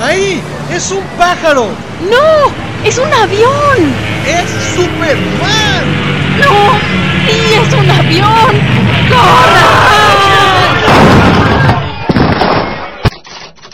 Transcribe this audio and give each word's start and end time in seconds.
¡Ahí! 0.00 0.42
¡Es 0.72 0.90
un 0.90 1.04
pájaro! 1.16 1.68
¡No! 2.10 2.86
¡Es 2.86 2.98
un 2.98 3.12
avión! 3.12 3.94
¡Es 4.26 4.50
Superman! 4.74 5.84
¡No! 6.40 6.78
¡Sí, 7.26 7.54
es 7.54 7.72
un 7.74 7.90
avión! 7.90 8.60
¡Corran! 9.08 9.74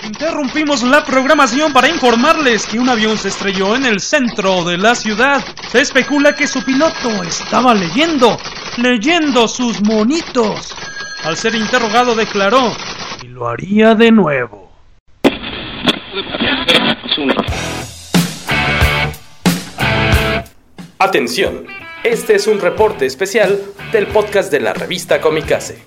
Interrumpimos 0.05 0.83
la 0.83 1.05
programación 1.05 1.73
para 1.73 1.89
informarles 1.89 2.67
que 2.67 2.79
un 2.79 2.91
avión 2.91 3.17
se 3.17 3.29
estrelló 3.29 3.75
en 3.75 3.87
el 3.87 4.01
centro 4.01 4.65
de 4.65 4.77
la 4.77 4.95
ciudad. 4.95 5.43
Se 5.71 5.81
especula 5.81 6.35
que 6.35 6.47
su 6.47 6.63
piloto 6.63 7.23
estaba 7.23 7.75
leyendo, 7.75 8.37
leyendo 8.77 9.49
sus 9.49 9.81
monitos. 9.81 10.75
Al 11.25 11.37
ser 11.37 11.55
interrogado 11.55 12.15
declaró, 12.15 12.77
y 13.23 13.29
lo 13.29 13.49
haría 13.49 13.95
de 13.95 14.11
nuevo. 14.11 14.70
Atención, 20.99 21.67
este 22.05 22.35
es 22.35 22.47
un 22.47 22.61
reporte 22.61 23.07
especial 23.07 23.61
del 23.93 24.07
podcast 24.07 24.53
de 24.53 24.61
la 24.61 24.75
revista 24.75 25.21
Comicase. 25.21 25.83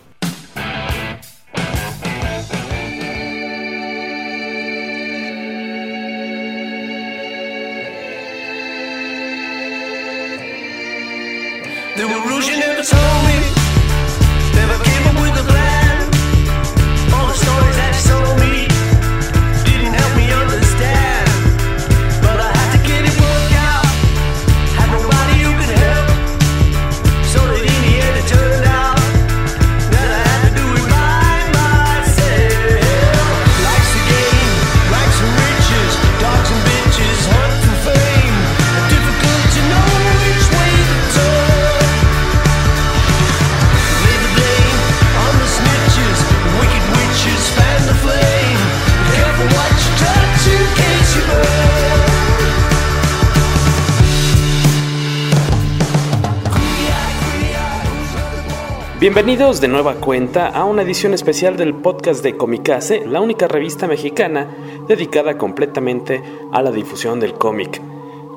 Bienvenidos 59.13 59.61
de 59.61 59.67
nueva 59.67 59.93
cuenta 59.93 60.47
a 60.47 60.65
una 60.65 60.81
edición 60.81 61.13
especial 61.13 61.55
del 61.55 61.75
podcast 61.75 62.23
de 62.23 62.35
Comicase, 62.35 63.05
la 63.05 63.21
única 63.21 63.47
revista 63.47 63.85
mexicana 63.85 64.47
dedicada 64.87 65.37
completamente 65.37 66.23
a 66.51 66.63
la 66.63 66.71
difusión 66.71 67.19
del 67.19 67.35
cómic. 67.35 67.79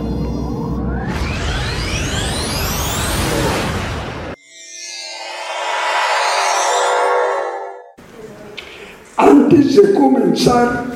Antes 9.17 9.75
de 9.75 9.93
comenzar, 9.93 10.94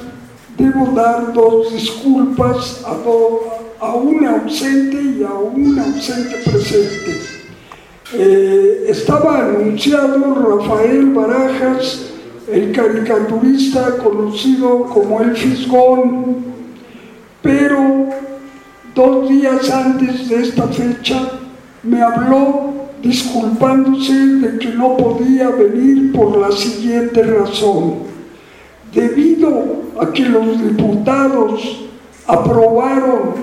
debo 0.69 0.91
dar 0.91 1.34
dos 1.34 1.72
disculpas 1.74 2.84
a, 2.85 2.96
a 3.85 3.96
un 3.96 4.25
ausente 4.25 5.02
y 5.02 5.24
a 5.24 5.34
un 5.34 5.80
ausente 5.80 6.35
presente. 6.46 7.19
Eh, 8.13 8.85
estaba 8.88 9.40
anunciado 9.40 10.34
Rafael 10.34 11.06
Barajas, 11.08 12.06
el 12.52 12.72
caricaturista 12.72 13.97
conocido 13.97 14.85
como 14.85 15.22
El 15.22 15.35
Fisgón, 15.35 16.38
pero 17.41 18.09
dos 18.96 19.29
días 19.29 19.69
antes 19.69 20.28
de 20.29 20.41
esta 20.41 20.68
fecha 20.68 21.31
me 21.84 22.02
habló 22.02 22.74
disculpándose 23.02 24.13
de 24.13 24.59
que 24.59 24.69
no 24.69 24.97
podía 24.97 25.50
venir 25.50 26.12
por 26.12 26.38
la 26.38 26.52
siguiente 26.52 27.24
razón. 27.24 28.09
Debido 28.94 29.83
a 30.01 30.11
que 30.11 30.25
los 30.25 30.61
diputados 30.61 31.88
aprobaron 32.27 33.33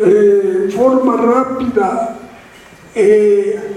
eh, 0.00 0.62
en 0.64 0.72
forma 0.72 1.16
rápida, 1.16 2.18
eh, 2.94 3.76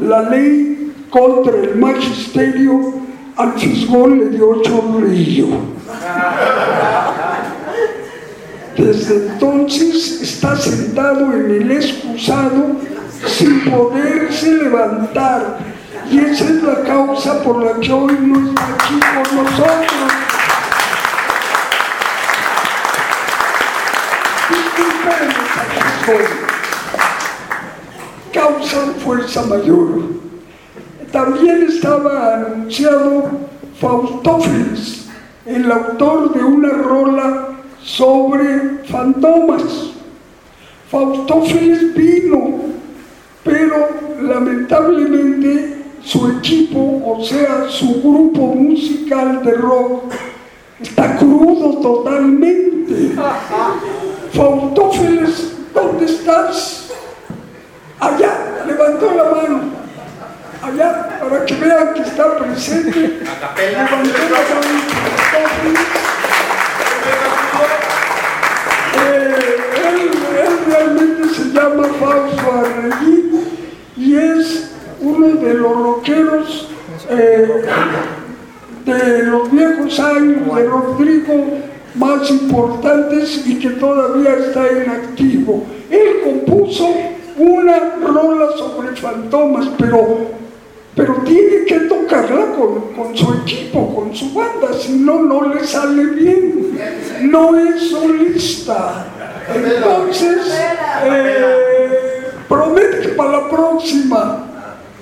la 0.00 0.22
ley 0.22 0.92
contra 1.10 1.56
el 1.56 1.76
magisterio, 1.76 2.94
al 3.36 3.52
fisgón 3.52 4.18
le 4.18 4.28
dio 4.30 4.60
chorrillo. 4.62 5.46
Desde 8.76 9.26
entonces 9.28 10.22
está 10.22 10.56
sentado 10.56 11.32
en 11.34 11.50
el 11.50 11.70
excusado 11.70 12.76
sin 13.26 13.70
poderse 13.70 14.52
levantar. 14.52 15.69
Y 16.10 16.18
esa 16.18 16.44
es 16.44 16.62
la 16.64 16.82
causa 16.82 17.40
por 17.44 17.64
la 17.64 17.78
que 17.78 17.92
hoy 17.92 18.18
no 18.20 18.48
está 18.48 18.66
aquí 18.74 18.98
con 18.98 19.44
nosotros. 19.44 20.12
Disculpen, 24.48 25.30
fisgón. 25.70 26.22
Causa 28.32 28.86
fuerza 29.04 29.42
mayor. 29.42 30.02
También 31.12 31.66
estaba 31.68 32.34
anunciado 32.34 33.30
Faustófeles, 33.80 35.08
el 35.46 35.70
autor 35.70 36.32
de 36.34 36.42
una 36.42 36.70
rola 36.70 37.48
sobre 37.82 38.84
fantomas. 38.90 39.92
Faustófeles 40.90 41.94
vino, 41.94 42.62
pero 43.44 43.88
lamentablemente 44.20 45.69
su 46.04 46.30
equipo, 46.30 47.02
o 47.04 47.24
sea, 47.24 47.68
su 47.68 48.00
grupo 48.00 48.54
musical 48.54 49.42
de 49.44 49.52
rock, 49.52 50.12
está 50.80 51.16
crudo 51.16 51.78
totalmente. 51.80 53.14
Faustófeles, 54.32 55.52
¿dónde 55.74 56.06
estás? 56.06 56.90
Allá, 57.98 58.64
levantó 58.66 59.10
la 59.12 59.24
mano. 59.24 59.60
Allá, 60.62 61.18
para 61.20 61.44
que 61.44 61.54
vean 61.54 61.94
que 61.94 62.02
está 62.02 62.36
presente. 62.38 63.20
Levantó 63.56 64.18
la 64.30 64.40
mano. 64.48 64.80
Eh, 69.02 69.56
él, 69.76 70.10
él 70.10 70.58
realmente 70.66 71.28
se 71.34 71.44
llama 71.52 71.84
Fausto 71.98 72.52
Arreguín 72.52 73.48
y 73.96 74.16
es 74.16 74.70
uno 75.00 75.28
de 75.28 75.54
los 75.54 75.76
rockeros 75.76 76.68
eh, 77.08 77.62
de 78.84 79.22
los 79.24 79.50
viejos 79.50 79.98
de 80.62 80.68
Rodrigo 80.68 81.58
más 81.94 82.30
importantes 82.30 83.42
y 83.46 83.58
que 83.58 83.70
todavía 83.70 84.34
está 84.36 84.66
en 84.68 84.90
activo. 84.90 85.64
Él 85.90 86.20
compuso 86.24 86.88
una 87.36 87.96
rola 88.06 88.48
sobre 88.56 88.94
fantomas, 88.96 89.68
pero, 89.78 90.18
pero 90.94 91.14
tiene 91.24 91.64
que 91.66 91.80
tocarla 91.80 92.52
con, 92.56 92.92
con 92.94 93.16
su 93.16 93.32
equipo, 93.42 93.94
con 93.94 94.14
su 94.14 94.32
banda, 94.34 94.72
si 94.78 94.92
no, 94.98 95.22
no 95.22 95.52
le 95.54 95.64
sale 95.66 96.04
bien. 96.04 96.70
No 97.22 97.56
es 97.58 97.90
solista. 97.90 99.06
Entonces, 99.54 100.38
eh, 101.06 102.24
promete 102.48 103.00
que 103.00 103.08
para 103.10 103.32
la 103.32 103.48
próxima, 103.50 104.46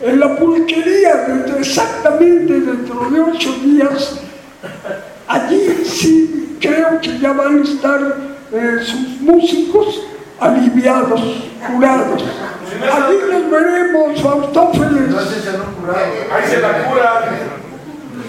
en 0.02 0.20
la 0.20 0.36
pulquería, 0.36 1.16
dentro- 1.28 1.56
exactamente 1.58 2.60
dentro 2.60 3.10
de 3.10 3.20
ocho 3.20 3.52
días, 3.64 4.20
allí 5.28 5.84
sí 5.84 6.56
creo 6.60 7.00
que 7.00 7.18
ya 7.18 7.32
van 7.32 7.60
a 7.60 7.62
estar 7.62 8.16
eh, 8.52 8.78
sus 8.82 9.20
músicos 9.20 10.02
aliviados, 10.40 11.20
curados. 11.66 12.24
Allí 12.92 13.16
nos 13.30 13.50
veremos, 13.50 14.20
Faustófeles. 14.22 15.14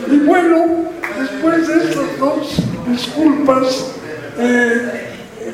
Y 0.07 0.17
bueno, 0.19 0.65
después 1.19 1.67
de 1.67 1.73
estas 1.83 2.19
dos 2.19 2.61
disculpas, 2.87 3.91
eh, 4.37 5.09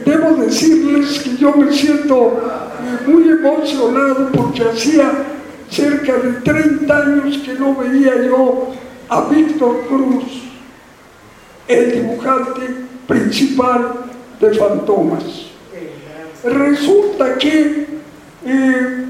debo 0.05 0.35
decirles 0.37 1.19
que 1.19 1.37
yo 1.37 1.53
me 1.55 1.71
siento 1.71 2.39
eh, 2.81 3.09
muy 3.09 3.29
emocionado 3.29 4.29
porque 4.31 4.63
hacía 4.63 5.11
cerca 5.69 6.13
de 6.13 6.33
30 6.41 6.97
años 6.97 7.37
que 7.39 7.53
no 7.55 7.75
veía 7.75 8.15
yo 8.23 8.73
a 9.09 9.21
Víctor 9.21 9.85
Cruz, 9.87 10.44
el 11.67 11.91
dibujante 11.91 12.61
principal 13.07 14.05
de 14.39 14.53
Fantomas. 14.53 15.23
Resulta 16.43 17.37
que 17.37 17.87
eh, 18.45 19.05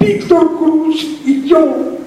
Víctor 0.00 0.58
Cruz 0.58 1.20
y 1.24 1.46
yo 1.46 1.98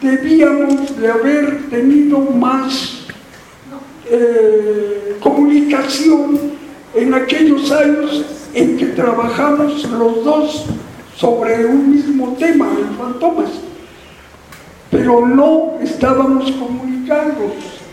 debíamos 0.00 1.00
de 1.00 1.10
haber 1.10 1.68
tenido 1.70 2.18
más 2.18 3.06
eh, 4.10 5.16
comunicación 5.20 6.38
en 6.94 7.14
aquellos 7.14 7.70
años 7.70 8.24
en 8.52 8.76
que 8.76 8.86
trabajamos 8.86 9.88
los 9.90 10.24
dos 10.24 10.64
sobre 11.16 11.64
un 11.66 11.94
mismo 11.94 12.36
tema, 12.38 12.68
el 12.76 12.96
fantomas, 12.96 13.50
pero 14.90 15.26
no 15.26 15.78
estábamos 15.80 16.50
comunicados. 16.52 17.83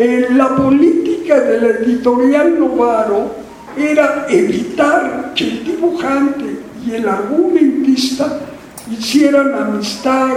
La 0.00 0.56
política 0.56 1.38
de 1.40 1.60
la 1.60 1.66
editorial 1.80 2.58
Novaro 2.58 3.32
era 3.76 4.24
evitar 4.30 5.34
que 5.34 5.44
el 5.44 5.62
dibujante 5.62 6.58
y 6.82 6.94
el 6.94 7.06
argumentista 7.06 8.40
hicieran 8.90 9.52
amistad 9.54 10.30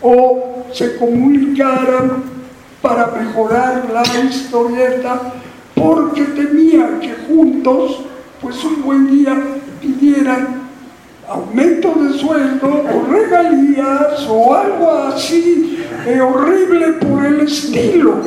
o 0.00 0.64
se 0.72 0.96
comunicaran 0.96 2.22
para 2.80 3.08
mejorar 3.08 3.86
la 3.92 4.02
historieta 4.24 5.34
porque 5.74 6.22
temía 6.22 6.98
que 6.98 7.16
juntos 7.28 8.00
pues 8.40 8.64
un 8.64 8.82
buen 8.82 9.10
día 9.10 9.36
pidieran 9.82 10.62
aumento 11.28 11.92
de 11.96 12.18
sueldo 12.18 12.66
o 12.66 13.12
regalías 13.12 14.26
o 14.26 14.54
algo 14.54 14.90
así 14.90 15.84
eh, 16.06 16.18
horrible 16.18 16.92
por 16.94 17.26
el 17.26 17.40
estilo. 17.40 18.20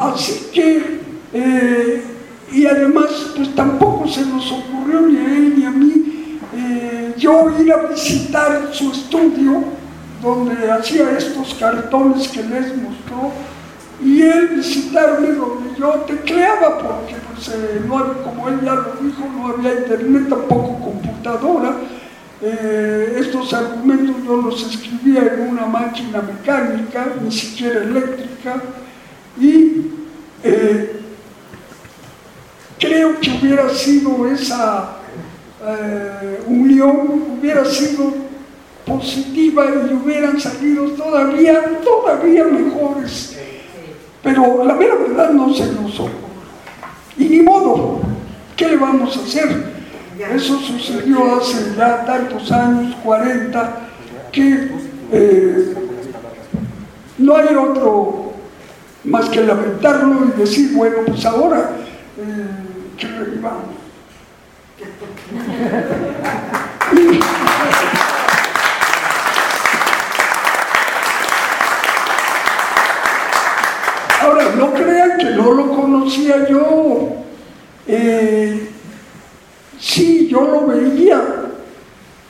Así 0.00 0.50
que, 0.52 1.00
eh, 1.34 2.02
y 2.50 2.66
además, 2.66 3.32
pues 3.36 3.54
tampoco 3.54 4.08
se 4.08 4.24
nos 4.24 4.50
ocurrió 4.50 5.02
ni 5.02 5.18
a 5.18 5.24
él 5.36 5.54
ni 5.58 5.64
a 5.66 5.70
mí 5.70 6.38
eh, 6.56 7.14
yo 7.18 7.50
ir 7.60 7.72
a 7.72 7.86
visitar 7.86 8.70
su 8.72 8.90
estudio 8.90 9.62
donde 10.22 10.70
hacía 10.70 11.16
estos 11.16 11.54
cartones 11.54 12.28
que 12.28 12.42
les 12.42 12.76
mostró 12.76 13.30
y 14.02 14.22
él 14.22 14.48
visitarme 14.56 15.28
donde 15.28 15.78
yo 15.78 15.90
tecleaba 16.06 16.78
porque 16.78 17.16
pues, 17.32 17.48
eh, 17.48 17.82
no 17.86 18.22
como 18.24 18.48
él 18.48 18.60
ya 18.64 18.74
lo 18.74 18.94
dijo 19.02 19.24
no 19.36 19.48
había 19.48 19.80
internet 19.80 20.28
tampoco 20.28 20.80
computadora 20.80 21.76
Eh, 22.42 23.18
estos 23.20 23.52
argumentos 23.52 24.16
yo 24.24 24.36
los 24.38 24.62
escribía 24.62 25.34
en 25.34 25.40
una 25.52 25.66
máquina 25.66 26.22
mecánica 26.22 27.12
ni 27.20 27.30
siquiera 27.30 27.82
eléctrica 27.82 28.62
y 29.38 29.86
eh, 30.42 31.00
creo 32.78 33.20
que 33.20 33.30
hubiera 33.30 33.68
sido 33.70 34.26
esa 34.26 34.96
eh, 35.62 36.42
unión 36.46 37.36
hubiera 37.38 37.64
sido 37.64 38.14
positiva 38.86 39.66
y 39.66 39.94
hubieran 39.94 40.40
salido 40.40 40.90
todavía, 40.92 41.80
todavía 41.84 42.44
mejores. 42.44 43.36
Pero 44.22 44.64
la 44.64 44.74
mera 44.74 44.94
verdad 44.96 45.30
no 45.30 45.52
se 45.54 45.66
nos. 45.72 46.00
Y 47.16 47.24
ni 47.24 47.40
modo, 47.40 48.00
¿qué 48.56 48.68
le 48.68 48.76
vamos 48.76 49.16
a 49.16 49.20
hacer? 49.20 49.70
Eso 50.34 50.58
sucedió 50.58 51.36
hace 51.36 51.74
ya 51.76 52.04
tantos 52.04 52.52
años, 52.52 52.94
40, 53.02 53.88
que 54.30 54.68
eh, 55.12 55.74
no 57.16 57.36
hay 57.36 57.54
otro 57.54 58.19
más 59.04 59.28
que 59.28 59.42
lamentarlo 59.42 60.26
y 60.26 60.40
decir, 60.40 60.72
bueno, 60.74 60.96
pues 61.06 61.24
ahora 61.24 61.70
eh, 62.18 62.46
que. 62.96 63.06
Ahora, 74.20 74.54
no 74.54 74.74
crean 74.74 75.16
que 75.16 75.30
no 75.30 75.52
lo 75.52 75.74
conocía 75.74 76.46
yo. 76.46 77.08
Eh, 77.86 78.68
sí, 79.78 80.28
yo 80.30 80.42
lo 80.42 80.66
veía 80.66 81.22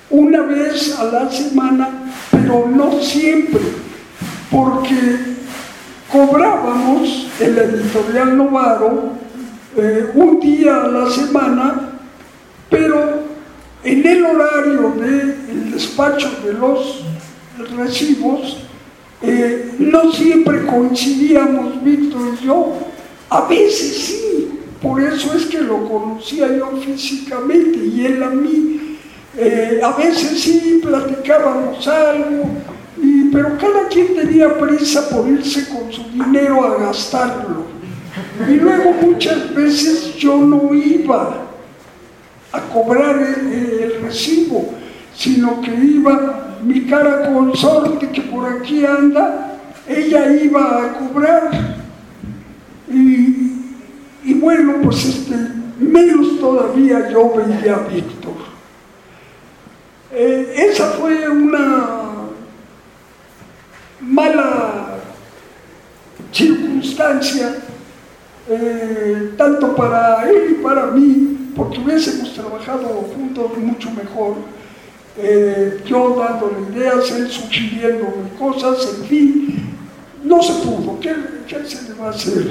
una 0.08 0.42
vez 0.42 0.96
a 0.98 1.04
la 1.04 1.30
semana, 1.30 1.88
pero 2.30 2.68
no 2.68 2.92
siempre, 3.00 3.60
porque 4.50 5.39
cobrábamos 6.10 7.28
el 7.40 7.58
editorial 7.58 8.36
Novaro 8.36 9.12
eh, 9.76 10.10
un 10.14 10.40
día 10.40 10.82
a 10.82 10.88
la 10.88 11.10
semana, 11.10 11.92
pero 12.68 13.20
en 13.84 14.06
el 14.06 14.24
horario 14.24 14.94
del 14.98 15.72
despacho 15.72 16.30
de 16.44 16.52
los 16.54 17.04
recibos, 17.76 18.58
eh, 19.22 19.74
no 19.78 20.10
siempre 20.12 20.66
coincidíamos 20.66 21.82
Víctor 21.84 22.34
y 22.40 22.46
yo, 22.46 22.74
a 23.28 23.42
veces 23.42 23.96
sí, 23.96 24.48
por 24.82 25.00
eso 25.00 25.34
es 25.34 25.46
que 25.46 25.60
lo 25.60 25.88
conocía 25.88 26.48
yo 26.56 26.72
físicamente 26.84 27.78
y 27.78 28.06
él 28.06 28.22
a 28.22 28.30
mí. 28.30 28.98
Eh, 29.36 29.80
a 29.82 29.92
veces 29.92 30.40
sí 30.40 30.80
platicábamos 30.82 31.86
algo, 31.86 32.50
pero 33.32 33.56
cada 33.58 33.88
quien 33.88 34.14
tenía 34.14 34.58
prisa 34.58 35.08
por 35.08 35.28
irse 35.28 35.68
con 35.68 35.92
su 35.92 36.02
dinero 36.10 36.64
a 36.64 36.78
gastarlo. 36.78 37.64
Y 38.48 38.54
luego 38.54 38.92
muchas 39.02 39.54
veces 39.54 40.16
yo 40.16 40.38
no 40.38 40.74
iba 40.74 41.46
a 42.52 42.60
cobrar 42.72 43.16
el, 43.20 44.00
recibo, 44.02 44.72
sino 45.14 45.60
que 45.60 45.72
iba 45.72 46.58
mi 46.62 46.84
cara 46.86 47.32
consorte 47.32 48.08
que 48.08 48.22
por 48.22 48.48
aquí 48.48 48.84
anda, 48.84 49.58
ella 49.86 50.32
iba 50.32 50.84
a 50.84 50.92
cobrar. 50.98 51.50
Y, 52.92 53.52
y 54.24 54.34
bueno, 54.34 54.74
pues 54.82 55.04
este, 55.04 55.36
menos 55.78 56.40
todavía 56.40 57.08
yo 57.10 57.32
veía 57.34 57.76
a 57.76 57.88
Víctor. 57.88 58.34
Eh, 60.12 60.68
esa 60.70 60.86
fue 60.86 61.28
una 61.28 61.99
mala 64.00 64.98
circunstancia, 66.32 67.56
eh, 68.48 69.32
tanto 69.36 69.74
para 69.74 70.28
él 70.30 70.56
y 70.58 70.62
para 70.62 70.86
mí, 70.86 71.52
porque 71.56 71.78
hubiésemos 71.80 72.34
trabajado 72.34 72.86
juntos 73.14 73.56
mucho 73.58 73.90
mejor. 73.90 74.34
Eh, 75.16 75.82
yo 75.86 76.16
dándole 76.18 76.72
ideas, 76.72 77.10
él 77.12 77.28
sugiriéndome 77.28 78.30
cosas, 78.38 78.96
en 78.96 79.04
fin, 79.06 79.74
no 80.24 80.42
se 80.42 80.52
pudo, 80.64 80.98
¿qué, 81.00 81.14
qué 81.46 81.64
se 81.66 81.88
le 81.88 81.98
va 81.98 82.06
a 82.06 82.10
hacer? 82.10 82.46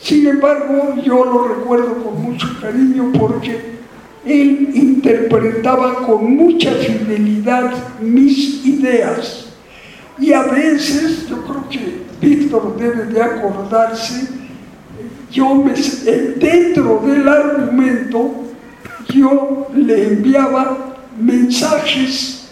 Sin 0.00 0.26
embargo, 0.26 0.96
yo 1.02 1.24
lo 1.24 1.48
recuerdo 1.48 2.02
con 2.02 2.22
mucho 2.22 2.46
cariño 2.60 3.12
porque 3.18 3.78
él 4.24 4.70
interpretaba 4.74 6.06
con 6.06 6.36
mucha 6.36 6.72
fidelidad 6.72 7.72
mis 8.00 8.64
ideas 8.66 9.47
y 10.20 10.32
a 10.32 10.42
veces 10.42 11.28
yo 11.28 11.42
creo 11.44 11.68
que 11.68 12.02
Víctor 12.20 12.76
debe 12.76 13.04
de 13.04 13.22
acordarse, 13.22 14.28
yo 15.30 15.54
me, 15.54 15.72
eh, 15.72 16.34
dentro 16.38 17.02
del 17.06 17.28
argumento 17.28 18.34
yo 19.10 19.68
le 19.74 20.08
enviaba 20.08 20.96
mensajes 21.20 22.48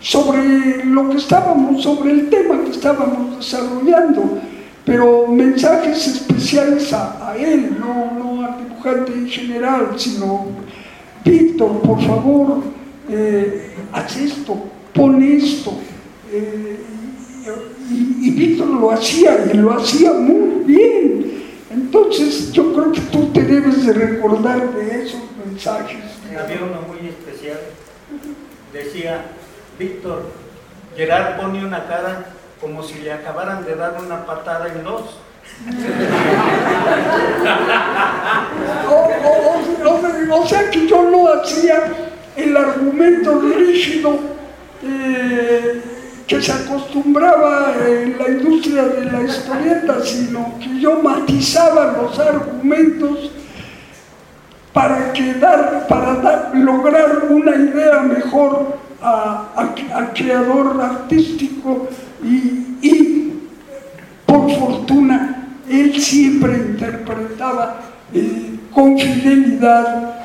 sobre 0.00 0.84
lo 0.84 1.08
que 1.10 1.16
estábamos, 1.18 1.82
sobre 1.82 2.10
el 2.10 2.28
tema 2.28 2.62
que 2.64 2.70
estábamos 2.70 3.38
desarrollando, 3.38 4.38
pero 4.84 5.26
mensajes 5.28 6.06
especiales 6.06 6.92
a, 6.92 7.34
él, 7.38 7.76
no, 7.78 8.12
no 8.18 8.44
al 8.46 8.58
dibujante 8.58 9.12
en 9.12 9.28
general, 9.28 9.92
sino, 9.96 10.46
Víctor, 11.24 11.80
por 11.80 12.02
favor, 12.02 12.62
eh, 13.08 13.76
haz 13.92 14.16
esto, 14.16 14.64
pon 14.92 15.22
esto. 15.22 15.72
eh, 16.30 16.93
y, 17.90 18.30
Víctor 18.30 18.66
lo 18.68 18.90
hacía, 18.92 19.44
y 19.52 19.56
lo 19.56 19.72
hacía 19.74 20.12
muy 20.12 20.64
bien. 20.64 21.44
Entonces 21.70 22.52
yo 22.52 22.72
creo 22.72 22.92
que 22.92 23.00
tú 23.00 23.30
te 23.32 23.42
debes 23.42 23.86
de 23.86 23.92
recordar 23.92 24.72
de 24.74 25.04
esos 25.04 25.20
mensajes. 25.44 25.98
Había 26.28 26.58
uno 26.62 26.82
muy 26.88 27.08
especial. 27.08 27.58
Decía, 28.72 29.24
Víctor, 29.78 30.30
Gerard 30.96 31.36
pone 31.40 31.64
una 31.64 31.86
cara 31.86 32.26
como 32.60 32.82
si 32.82 33.00
le 33.00 33.12
acabaran 33.12 33.64
de 33.64 33.74
dar 33.74 33.96
una 34.04 34.24
patada 34.24 34.68
en 34.72 34.84
dos. 34.84 35.18
O, 38.88 38.94
o- 38.94 39.88
o- 39.88 40.36
o- 40.36 40.40
o 40.42 40.46
sea 40.48 40.70
que 40.70 40.86
yo 40.86 41.02
no 41.10 41.32
hacía 41.32 41.84
el 42.36 42.56
argumento 42.56 43.40
rígido 43.40 44.18
eh, 44.82 45.80
que 46.26 46.40
se 46.40 46.52
acostumbraba 46.52 47.74
en 47.86 48.16
la 48.18 48.28
industria 48.28 48.84
de 48.84 49.10
la 49.10 49.22
historieta, 49.22 50.02
sino 50.02 50.58
que 50.58 50.80
yo 50.80 51.02
matizaba 51.02 51.96
los 52.00 52.18
argumentos 52.18 53.30
para, 54.72 55.12
lograr 56.54 57.26
una 57.30 57.54
idea 57.54 58.00
mejor 58.00 58.78
al 59.02 60.12
creador 60.14 60.80
artístico 60.80 61.88
y, 62.22 63.32
por 64.24 64.50
fortuna, 64.58 65.48
él 65.68 66.00
siempre 66.00 66.56
interpretaba 66.56 67.76
eh, 68.12 68.58
con 68.72 68.98
fidelidad 68.98 70.24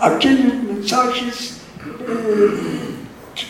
aquellos 0.00 0.54
mensajes 0.62 1.60
eh, 1.80 2.94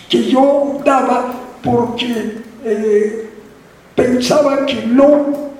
que 0.08 0.24
yo 0.30 0.80
daba 0.84 1.43
porque 1.64 2.38
eh, 2.62 3.30
pensaba 3.94 4.66
que 4.66 4.86
no, 4.86 5.50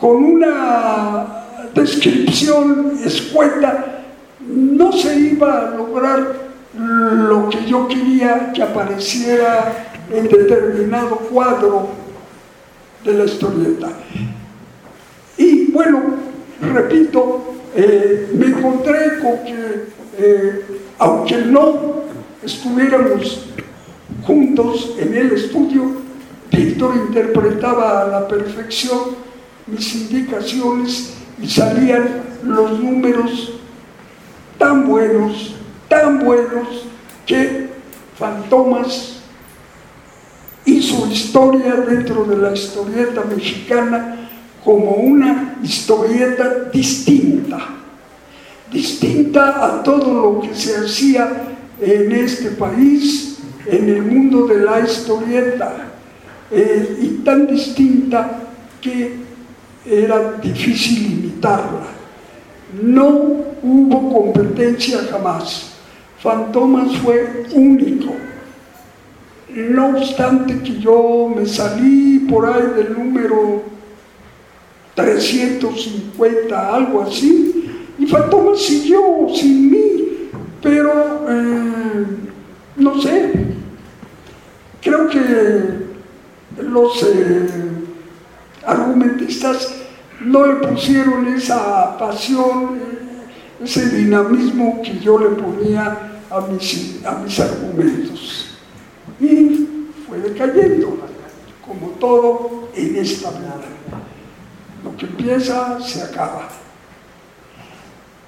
con 0.00 0.24
una 0.24 1.26
descripción 1.74 2.98
escueta, 3.04 4.04
no 4.46 4.92
se 4.92 5.18
iba 5.18 5.58
a 5.58 5.70
lograr 5.76 6.52
lo 6.74 7.48
que 7.48 7.64
yo 7.66 7.88
quería 7.88 8.52
que 8.54 8.62
apareciera 8.62 9.88
en 10.10 10.28
determinado 10.28 11.16
cuadro 11.16 11.88
de 13.04 13.14
la 13.14 13.24
historieta. 13.24 13.88
Y 15.36 15.70
bueno, 15.72 16.02
repito, 16.60 17.54
eh, 17.74 18.28
me 18.34 18.46
encontré 18.46 19.18
con 19.20 19.44
que, 19.44 19.84
eh, 20.18 20.64
aunque 20.98 21.36
no 21.38 22.02
estuviéramos 22.42 23.48
juntos 24.24 24.94
en 24.98 25.16
el 25.16 25.32
estudio, 25.32 26.02
Víctor 26.50 26.94
interpretaba 27.08 28.02
a 28.02 28.08
la 28.08 28.28
perfección 28.28 29.22
mis 29.66 29.94
indicaciones 29.94 31.14
y 31.40 31.48
salían 31.48 32.22
los 32.42 32.78
números 32.78 33.54
tan 34.58 34.86
buenos, 34.86 35.54
tan 35.88 36.18
buenos, 36.20 36.86
que 37.26 37.70
Fantomas 38.18 39.20
hizo 40.64 41.06
historia 41.08 41.74
dentro 41.74 42.24
de 42.24 42.36
la 42.36 42.52
historieta 42.52 43.22
mexicana 43.24 44.28
como 44.64 44.92
una 44.92 45.58
historieta 45.62 46.70
distinta, 46.72 47.58
distinta 48.70 49.64
a 49.64 49.82
todo 49.82 50.14
lo 50.14 50.40
que 50.40 50.54
se 50.54 50.76
hacía 50.76 51.54
en 51.80 52.12
este 52.12 52.50
país, 52.50 53.31
en 53.66 53.88
el 53.88 54.02
mundo 54.02 54.46
de 54.46 54.64
la 54.64 54.80
historieta, 54.80 55.92
eh, 56.50 56.98
y 57.00 57.08
tan 57.24 57.46
distinta 57.46 58.40
que 58.80 59.16
era 59.86 60.32
difícil 60.42 61.12
imitarla. 61.12 61.86
No 62.82 63.08
hubo 63.62 64.12
competencia 64.12 64.98
jamás. 65.10 65.72
Fantomas 66.18 66.96
fue 66.98 67.46
único. 67.52 68.14
No 69.54 69.96
obstante 69.96 70.58
que 70.60 70.78
yo 70.78 71.32
me 71.34 71.46
salí 71.46 72.20
por 72.20 72.46
ahí 72.46 72.62
del 72.76 72.94
número 72.94 73.62
350, 74.94 76.74
algo 76.74 77.02
así, 77.02 77.70
y 77.98 78.06
Fantomas 78.06 78.60
siguió 78.60 79.26
sin 79.34 79.70
mí, 79.70 80.30
pero 80.62 81.26
eh, 81.28 82.04
no 82.76 83.00
sé, 83.00 83.32
creo 84.80 85.08
que 85.08 85.82
los 86.62 87.02
eh, 87.02 87.48
argumentistas 88.66 89.74
no 90.20 90.46
le 90.46 90.66
pusieron 90.66 91.28
esa 91.28 91.96
pasión, 91.98 92.78
eh, 92.78 93.64
ese 93.64 93.90
dinamismo 93.90 94.80
que 94.82 94.98
yo 94.98 95.18
le 95.18 95.30
ponía 95.30 96.20
a 96.30 96.40
mis, 96.40 97.04
a 97.04 97.18
mis 97.18 97.38
argumentos. 97.40 98.56
Y 99.20 99.68
fue 100.06 100.18
decayendo, 100.18 100.98
como 101.66 101.88
todo 101.98 102.68
en 102.74 102.96
esta 102.96 103.30
vida. 103.30 103.60
Lo 104.82 104.96
que 104.96 105.06
empieza 105.06 105.80
se 105.80 106.02
acaba. 106.02 106.48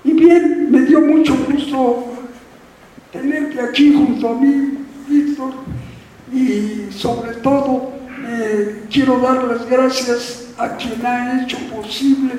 Y 0.05 0.13
bien, 0.13 0.71
me 0.71 0.83
dio 0.83 1.01
mucho 1.01 1.35
gusto 1.51 2.14
tenerte 3.15 3.61
aquí 3.63 3.95
junto 3.95 4.29
a 4.29 4.35
mí, 4.35 4.87
Víctor, 5.09 5.55
y 6.31 6.93
sobre 6.93 7.37
todo 7.37 7.95
eh, 8.27 8.85
quiero 8.93 9.21
dar 9.21 9.45
las 9.45 9.67
gracias 9.67 10.49
a 10.59 10.77
quien 10.77 11.07
ha 11.07 11.43
hecho 11.43 11.57
posible 11.75 12.33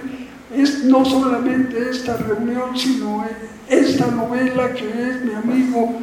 es 0.55 0.83
no 0.85 1.03
solamente 1.03 1.89
esta 1.89 2.17
reunión, 2.17 2.77
sino 2.77 3.25
eh, 3.25 3.49
esta 3.67 4.07
novela 4.07 4.73
que 4.73 4.87
es 4.87 5.25
mi 5.25 5.33
amigo 5.33 5.99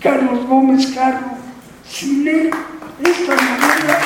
Carlos 0.00 0.46
Gómez 0.46 0.86
Carro. 0.88 1.36
Sin 1.88 2.26
él, 2.26 2.50
esta 3.04 3.34
novela 3.34 3.98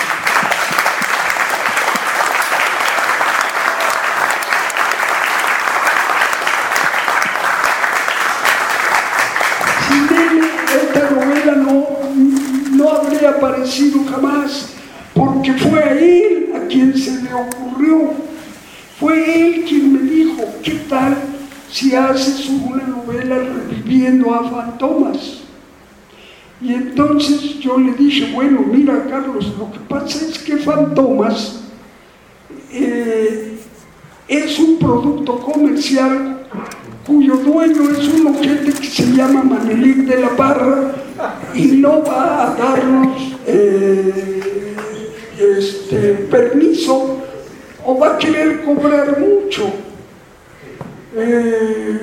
Sin 9.88 10.16
él, 10.16 10.50
esta 10.74 11.10
novela 11.10 11.52
no, 11.52 11.86
no 12.72 12.90
habría 12.90 13.30
aparecido 13.30 14.04
jamás, 14.10 14.70
porque 15.14 15.54
fue 15.54 15.82
a 15.82 15.92
él 15.92 16.52
a 16.54 16.66
quien 16.66 16.96
se 16.96 17.22
le 17.22 17.32
ocurrió. 17.32 18.26
Fue 18.98 19.46
él 19.46 19.64
quien 19.68 19.92
me 19.92 20.10
dijo, 20.10 20.42
¿qué 20.62 20.72
tal 20.88 21.16
si 21.70 21.94
haces 22.10 22.48
una 22.48 22.84
novela 22.84 23.38
reviviendo 23.38 24.34
a 24.34 24.48
fantomas? 24.48 25.42
Y 26.60 26.72
entonces 26.72 27.58
yo 27.60 27.78
le 27.78 27.92
dije, 27.92 28.32
bueno, 28.32 28.64
mira 28.72 29.06
Carlos, 29.10 29.52
lo 29.58 29.70
que 29.70 29.78
pasa 29.88 30.24
es 30.26 30.38
que 30.38 30.56
Fantomas 30.56 31.60
eh, 32.72 33.58
es 34.26 34.58
un 34.58 34.78
producto 34.78 35.38
comercial 35.38 36.46
cuyo 37.06 37.36
dueño 37.36 37.90
es 37.90 38.08
un 38.08 38.28
ojete 38.28 38.72
que 38.72 38.86
se 38.86 39.12
llama 39.12 39.44
Manelik 39.44 39.98
de 40.08 40.20
la 40.20 40.30
Parra 40.30 40.94
y 41.54 41.66
no 41.66 42.02
va 42.02 42.50
a 42.50 42.54
darnos 42.54 43.36
eh, 43.46 44.74
este, 45.38 45.98
permiso 46.30 47.18
o 47.84 47.98
va 47.98 48.14
a 48.14 48.18
querer 48.18 48.64
cobrar 48.64 49.18
mucho. 49.20 49.85
Eh, 51.18 51.98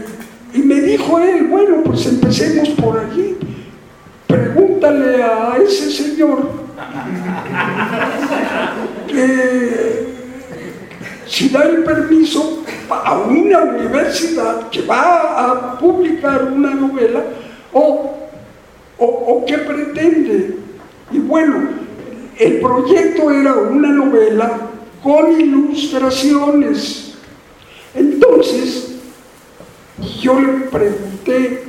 y 0.56 0.60
me 0.60 0.82
dijo 0.82 1.20
él, 1.20 1.44
bueno, 1.44 1.84
pues 1.84 2.08
empecemos 2.08 2.70
por 2.70 2.98
allí. 2.98 3.38
Pregúntale 4.26 5.22
a 5.22 5.58
ese 5.64 5.92
señor 5.92 6.50
que 9.08 10.08
si 11.28 11.50
da 11.50 11.64
el 11.64 11.84
permiso 11.84 12.64
a 12.90 13.20
una 13.20 13.60
universidad 13.60 14.70
que 14.70 14.82
va 14.82 15.52
a 15.52 15.78
publicar 15.78 16.46
una 16.46 16.74
novela 16.74 17.24
o, 17.72 18.16
o, 18.98 19.06
o 19.06 19.46
qué 19.46 19.60
pretende. 19.60 20.58
Y 21.12 21.20
bueno, 21.20 21.70
el 22.40 22.60
proyecto 22.60 23.30
era 23.30 23.54
una 23.54 23.90
novela 23.90 24.58
con 25.04 25.40
ilustraciones. 25.40 27.14
Entonces, 27.94 28.93
yo 29.98 30.40
le 30.40 30.48
pregunté 30.72 31.64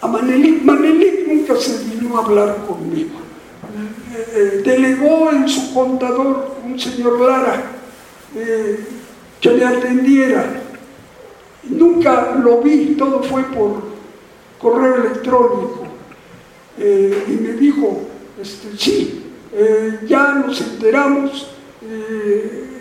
a 0.00 0.08
Manelik, 0.08 0.62
Manelik 0.64 1.26
nunca 1.28 1.56
se 1.56 1.84
vino 1.84 2.16
a 2.16 2.24
hablar 2.24 2.66
conmigo. 2.66 3.18
Eh, 4.34 4.62
delegó 4.64 5.30
en 5.30 5.48
su 5.48 5.72
contador 5.72 6.56
un 6.64 6.78
señor 6.78 7.20
Lara 7.20 7.62
eh, 8.34 8.84
que 9.40 9.50
me 9.50 9.64
atendiera. 9.64 10.62
Nunca 11.64 12.36
lo 12.42 12.60
vi, 12.60 12.94
todo 12.96 13.22
fue 13.22 13.42
por 13.44 13.82
correo 14.58 14.96
electrónico. 14.96 15.86
Eh, 16.78 17.24
y 17.28 17.30
me 17.32 17.52
dijo, 17.52 18.02
este, 18.40 18.76
sí, 18.76 19.14
ya 20.06 20.34
nos 20.34 20.60
enteramos 20.60 21.50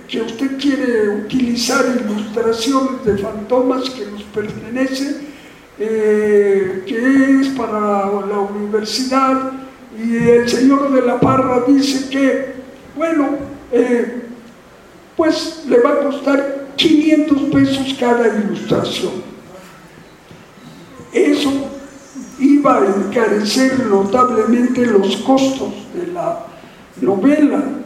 que 0.07 0.21
usted 0.21 0.57
quiere 0.57 1.09
utilizar 1.09 1.85
ilustraciones 1.85 3.03
de 3.05 3.17
fantomas 3.17 3.89
que 3.89 4.05
nos 4.05 4.23
pertenecen, 4.23 5.27
eh, 5.79 6.83
que 6.87 7.41
es 7.41 7.47
para 7.49 8.05
la 8.25 8.39
universidad, 8.39 9.51
y 9.97 10.15
el 10.15 10.47
señor 10.47 10.91
de 10.91 11.01
la 11.01 11.19
Parra 11.19 11.63
dice 11.67 12.09
que, 12.09 12.53
bueno, 12.95 13.37
eh, 13.71 14.23
pues 15.15 15.63
le 15.67 15.79
va 15.79 15.91
a 15.91 15.99
costar 16.03 16.67
500 16.75 17.41
pesos 17.51 17.95
cada 17.99 18.27
ilustración. 18.27 19.13
Eso 21.11 21.51
iba 22.39 22.77
a 22.77 22.85
encarecer 22.85 23.87
notablemente 23.87 24.85
los 24.85 25.17
costos 25.17 25.73
de 25.95 26.13
la 26.13 26.45
novela 27.01 27.76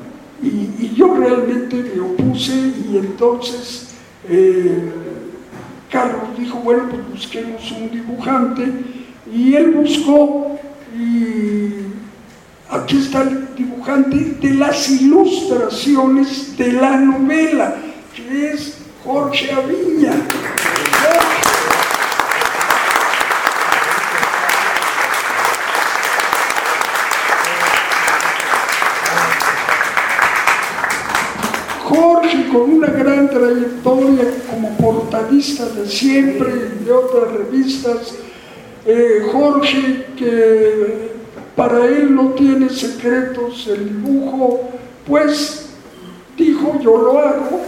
y, 0.42 0.94
yo 0.96 1.16
realmente 1.16 1.76
me 1.96 2.02
opuse 2.02 2.54
y 2.54 2.98
entonces 2.98 3.96
eh, 4.28 4.92
Carlos 5.90 6.38
dijo, 6.38 6.60
bueno, 6.60 6.84
pues 6.90 7.10
busquemos 7.12 7.72
un 7.72 7.92
dibujante 7.92 8.72
y 9.34 9.54
él 9.56 9.72
buscó 9.72 10.60
y 10.98 11.74
aquí 12.70 12.98
está 12.98 13.24
el 13.24 13.56
dibujante 13.56 14.18
de 14.42 14.54
las 14.56 14.90
ilustraciones 14.90 16.58
de 16.58 16.74
la 16.74 16.98
novela, 16.98 17.76
que 18.16 18.52
es 18.52 18.78
Jorge 19.04 19.52
Aviña. 19.52 20.14
Jorge. 21.02 21.42
Jorge 31.84 32.48
con 32.48 32.62
una 32.76 32.88
gran 32.88 33.21
trayectoria 33.32 34.26
como 34.50 34.78
portadista 34.78 35.66
de 35.70 35.88
siempre 35.88 36.52
y 36.82 36.86
de 36.86 36.92
otras 36.92 37.32
revistas, 37.34 38.16
Eh, 38.84 39.30
Jorge 39.32 40.08
que 40.18 41.12
para 41.56 41.86
él 41.86 42.16
no 42.16 42.30
tiene 42.32 42.68
secretos 42.70 43.68
el 43.68 43.90
dibujo, 43.90 44.72
pues 45.06 45.68
dijo 46.36 46.80
yo 46.82 46.98
lo 46.98 47.20
hago 47.20 47.62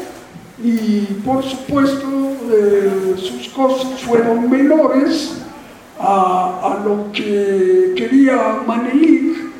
y 0.63 1.01
por 1.23 1.43
supuesto 1.43 2.07
eh, 2.51 3.13
sus 3.17 3.47
costos 3.49 4.01
fueron 4.01 4.49
menores 4.49 5.33
a, 5.99 6.81
lo 6.83 7.11
que 7.11 7.93
quería 7.95 8.61
Manelik. 8.65 9.53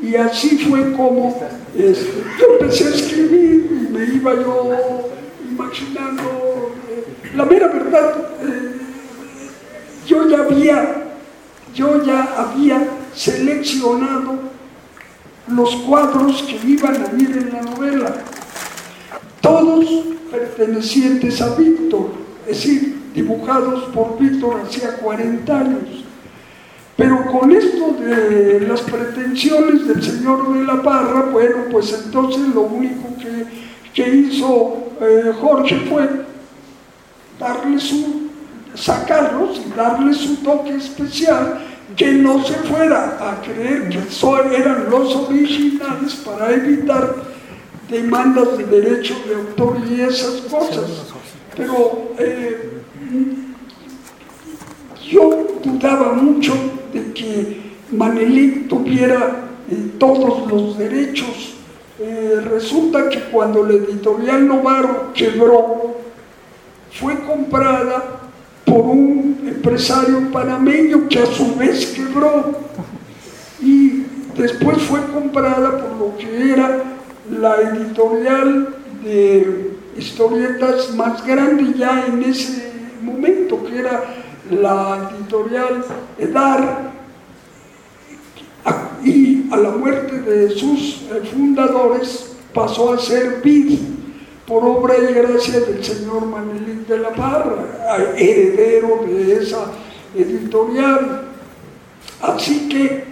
Y 0.00 0.14
así 0.14 0.58
fue 0.58 0.92
como 0.92 1.36
este, 1.76 2.22
yo 2.38 2.46
empecé 2.60 2.84
a 2.84 2.88
escribir 2.90 3.88
y 3.88 3.92
me 3.92 4.04
iba 4.14 4.34
yo 4.34 5.07
imaginando 5.58 6.72
la 7.34 7.44
mera 7.44 7.66
verdad 7.66 8.14
eh, 8.42 8.76
yo 10.06 10.28
ya 10.28 10.38
había 10.38 11.04
yo 11.74 12.04
ya 12.04 12.34
había 12.36 12.88
seleccionado 13.14 14.38
los 15.48 15.74
cuadros 15.76 16.42
que 16.42 16.60
iban 16.66 16.94
a 16.94 17.20
ir 17.20 17.36
en 17.36 17.52
la 17.52 17.62
novela. 17.62 18.14
Todos 19.40 19.86
pertenecientes 20.30 21.40
a 21.40 21.54
Víctor 21.54 22.10
es 22.46 22.56
decir 22.56 22.98
dibujados 23.14 23.84
por 23.94 24.18
Víctor 24.18 24.60
hacía 24.64 24.96
40 24.96 25.58
años. 25.58 26.04
Pero 26.96 27.26
con 27.26 27.52
esto 27.52 27.96
de 28.00 28.60
las 28.60 28.80
pretensiones 28.82 29.86
del 29.86 30.02
señor 30.02 30.52
de 30.52 30.64
la 30.64 30.82
Parra, 30.82 31.28
bueno, 31.30 31.56
pues 31.70 31.92
entonces 32.04 32.48
lo 32.54 32.62
único 32.62 33.16
que, 33.18 33.44
que 33.94 34.16
hizo 34.16 34.87
eh, 35.00 35.32
Jorge 35.40 35.76
fue 35.88 36.08
darle 37.38 37.78
su, 37.78 38.30
sacarlos 38.74 39.60
y 39.66 39.76
darle 39.76 40.14
su 40.14 40.36
toque 40.36 40.74
especial, 40.74 41.60
que 41.96 42.12
no 42.12 42.44
se 42.44 42.54
fuera 42.54 43.18
a 43.20 43.40
creer 43.40 43.88
que 43.88 44.56
eran 44.56 44.90
los 44.90 45.16
originales 45.16 46.14
para 46.16 46.52
evitar 46.52 47.16
demandas 47.88 48.58
de 48.58 48.64
derechos 48.64 49.16
de 49.26 49.34
autor 49.34 49.78
y 49.88 50.00
esas 50.00 50.42
cosas. 50.42 50.84
Pero 51.56 52.12
eh, 52.18 52.82
yo 55.10 55.46
dudaba 55.64 56.12
mucho 56.12 56.52
de 56.92 57.12
que 57.12 57.60
Manelik 57.90 58.68
tuviera 58.68 59.48
eh, 59.70 59.92
todos 59.98 60.50
los 60.50 60.78
derechos. 60.78 61.57
Eh, 62.00 62.40
resulta 62.48 63.08
que 63.08 63.24
cuando 63.24 63.64
la 63.64 63.72
editorial 63.72 64.46
Novaro 64.46 65.12
quebró, 65.12 65.96
fue 66.92 67.18
comprada 67.20 68.20
por 68.64 68.80
un 68.84 69.40
empresario 69.44 70.30
panameño 70.30 71.08
que 71.08 71.18
a 71.18 71.26
su 71.26 71.56
vez 71.56 71.86
quebró. 71.86 72.56
Y 73.60 74.04
después 74.36 74.78
fue 74.82 75.00
comprada 75.12 75.78
por 75.78 75.96
lo 75.96 76.16
que 76.16 76.52
era 76.52 76.84
la 77.30 77.56
editorial 77.62 78.76
de 79.02 79.72
historietas 79.96 80.94
más 80.94 81.26
grande 81.26 81.74
ya 81.76 82.06
en 82.06 82.22
ese 82.22 82.72
momento, 83.02 83.64
que 83.64 83.78
era 83.78 84.04
la 84.50 85.10
editorial 85.16 85.84
Edar, 86.16 86.92
y 89.02 89.27
a 89.50 89.56
la 89.56 89.70
muerte 89.70 90.20
de 90.20 90.50
sus 90.50 91.06
fundadores 91.32 92.32
pasó 92.52 92.92
a 92.92 92.98
ser 92.98 93.40
BID, 93.42 93.78
por 94.46 94.64
obra 94.64 94.94
y 94.98 95.12
gracia 95.12 95.60
del 95.60 95.84
señor 95.84 96.24
Manelín 96.26 96.86
de 96.88 96.98
la 96.98 97.10
Parra, 97.10 98.16
heredero 98.16 99.04
de 99.06 99.42
esa 99.42 99.66
editorial. 100.16 101.24
Así 102.22 102.68
que 102.68 103.04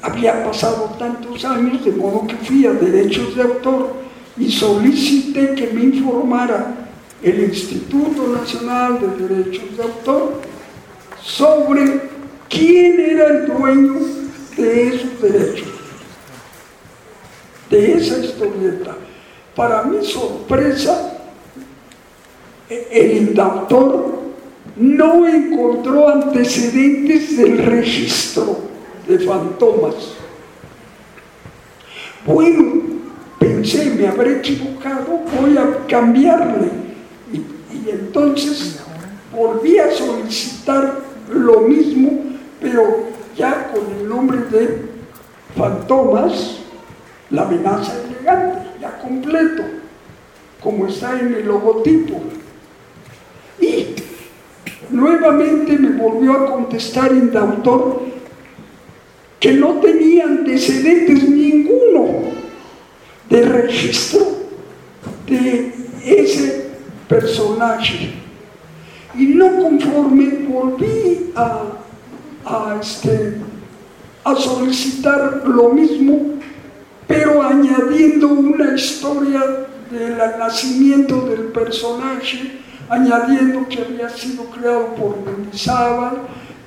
había 0.00 0.44
pasado 0.44 0.94
tantos 0.98 1.44
años, 1.44 1.84
de 1.84 1.90
modo 1.90 2.26
que 2.28 2.36
fui 2.36 2.64
a 2.64 2.72
derechos 2.72 3.34
de 3.34 3.42
autor 3.42 3.94
y 4.38 4.50
solicité 4.50 5.54
que 5.54 5.66
me 5.72 5.82
informara 5.82 6.76
el 7.22 7.40
Instituto 7.40 8.28
Nacional 8.28 9.00
de 9.00 9.26
Derechos 9.26 9.76
de 9.76 9.82
Autor 9.82 10.40
sobre 11.20 12.08
quién 12.48 13.00
era 13.00 13.26
el 13.26 13.46
dueño 13.46 14.19
de 14.56 14.88
esos 14.88 15.20
derechos, 15.20 15.68
de 17.70 17.92
esa 17.94 18.18
historieta. 18.18 18.96
Para 19.54 19.82
mi 19.84 20.04
sorpresa, 20.04 21.18
el 22.68 23.28
indautor 23.28 24.20
no 24.76 25.26
encontró 25.26 26.08
antecedentes 26.08 27.36
del 27.36 27.58
registro 27.58 28.58
de 29.06 29.18
fantomas. 29.18 29.94
Bueno, 32.24 32.82
pensé, 33.38 33.86
me 33.96 34.06
habré 34.06 34.38
equivocado, 34.38 35.20
voy 35.40 35.56
a 35.58 35.86
cambiarle. 35.86 36.70
Y 37.32 37.90
entonces 37.90 38.80
volví 39.32 39.78
a 39.78 39.90
solicitar 39.90 41.00
lo 41.32 41.60
mismo, 41.60 42.20
pero 42.60 43.08
ya 43.36 43.70
con 43.72 43.94
el 43.98 44.08
nombre 44.08 44.38
de 44.50 44.88
fantomas, 45.56 46.58
la 47.30 47.42
amenaza 47.42 47.92
elegante, 48.04 48.68
ya 48.80 48.98
completo, 48.98 49.62
como 50.62 50.86
está 50.86 51.18
en 51.18 51.34
el 51.34 51.46
logotipo. 51.46 52.20
Y 53.60 53.94
nuevamente 54.90 55.78
me 55.78 55.90
volvió 55.90 56.32
a 56.32 56.46
contestar 56.46 57.12
Indautor 57.12 58.02
que 59.38 59.52
no 59.54 59.80
tenía 59.80 60.24
antecedentes 60.24 61.28
ninguno 61.28 62.30
de 63.28 63.42
registro 63.42 64.20
de 65.26 65.72
ese 66.04 66.70
personaje. 67.08 68.10
Y 69.14 69.26
no 69.26 69.62
conforme 69.62 70.46
volví 70.48 71.32
a, 71.34 71.79
a, 72.44 72.78
este, 72.80 73.36
a 74.24 74.34
solicitar 74.36 75.42
lo 75.46 75.70
mismo 75.70 76.40
pero 77.10 77.42
añadiendo 77.42 78.28
una 78.28 78.72
historia 78.72 79.66
del 79.90 80.16
nacimiento 80.38 81.22
del 81.22 81.46
personaje, 81.46 82.60
añadiendo 82.88 83.66
que 83.68 83.82
había 83.82 84.08
sido 84.08 84.44
creado 84.44 84.94
por 84.94 85.16
Mendizábal, 85.24 86.18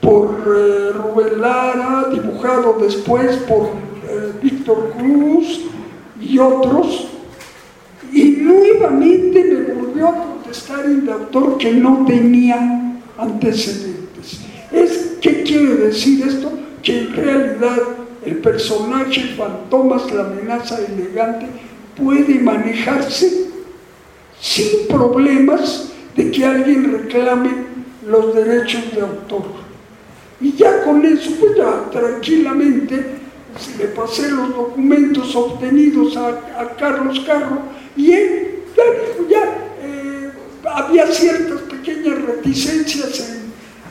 por 0.02 0.44
eh, 0.46 0.92
Rubén 0.92 1.40
Lara, 1.40 2.10
dibujado 2.12 2.76
después 2.82 3.38
por 3.38 3.68
eh, 4.06 4.34
Víctor 4.42 4.92
Cruz 4.98 5.62
y 6.20 6.38
otros, 6.38 7.08
y 8.12 8.24
nuevamente 8.42 9.46
me 9.46 9.74
volvió 9.74 10.10
a 10.10 10.16
contestar 10.26 10.84
el 10.86 11.10
autor 11.10 11.58
que 11.58 11.72
no 11.72 12.04
tenía 12.06 13.00
antecedentes. 13.18 14.03
Es, 14.74 15.18
¿Qué 15.22 15.44
quiere 15.44 15.76
decir 15.76 16.28
esto? 16.28 16.52
Que 16.82 17.00
en 17.00 17.14
realidad 17.14 17.78
el 18.26 18.38
personaje 18.38 19.36
Fantomas, 19.38 20.12
la 20.12 20.26
amenaza 20.26 20.80
elegante, 20.86 21.46
puede 21.96 22.40
manejarse 22.40 23.48
sin 24.42 24.88
problemas 24.90 25.92
de 26.16 26.32
que 26.32 26.46
alguien 26.46 26.92
reclame 26.92 27.52
los 28.06 28.36
derechos 28.36 28.94
de 28.94 29.02
autor. 29.02 29.44
Y 30.42 30.54
ya 30.54 30.84
con 30.84 31.06
eso, 31.06 31.32
pues 31.40 31.56
ya 31.56 31.90
tranquilamente 31.92 33.24
le 33.78 33.86
pasé 33.88 34.30
los 34.32 34.50
documentos 34.50 35.36
obtenidos 35.36 36.18
a, 36.18 36.76
Carlos 36.78 37.20
Carro 37.26 37.60
y 37.96 38.12
él 38.12 38.50
ya 38.76 38.84
ya 39.30 39.44
eh, 39.82 40.32
había 40.66 41.08
ciertas 41.08 41.62
pequeñas 41.62 42.22
reticencias 42.24 43.30
en, 43.30 43.43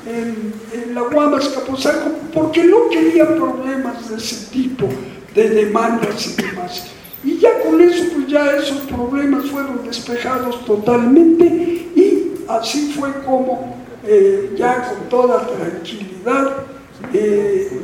en, 0.06 0.94
la 0.94 1.02
Guamas 1.02 1.48
Capozalco 1.48 2.10
porque 2.34 2.64
no 2.64 2.88
quería 2.90 3.34
problemas 3.34 4.08
de 4.10 4.16
ese 4.16 4.50
tipo, 4.50 4.88
de 5.34 5.48
demandas 5.48 6.26
y 6.26 6.42
demás. 6.42 6.86
Y 7.24 7.38
ya 7.38 7.62
con 7.62 7.80
eso, 7.80 8.04
pues 8.14 8.26
ya 8.26 8.56
esos 8.56 8.80
problemas 8.82 9.46
fueron 9.46 9.84
despejados 9.84 10.64
totalmente 10.64 11.44
y 11.44 12.34
así 12.48 12.92
fue 12.98 13.12
como 13.24 13.76
eh, 14.04 14.54
ya 14.56 14.88
con 14.88 15.08
toda 15.08 15.46
tranquilidad 15.46 16.64
eh, 17.12 17.82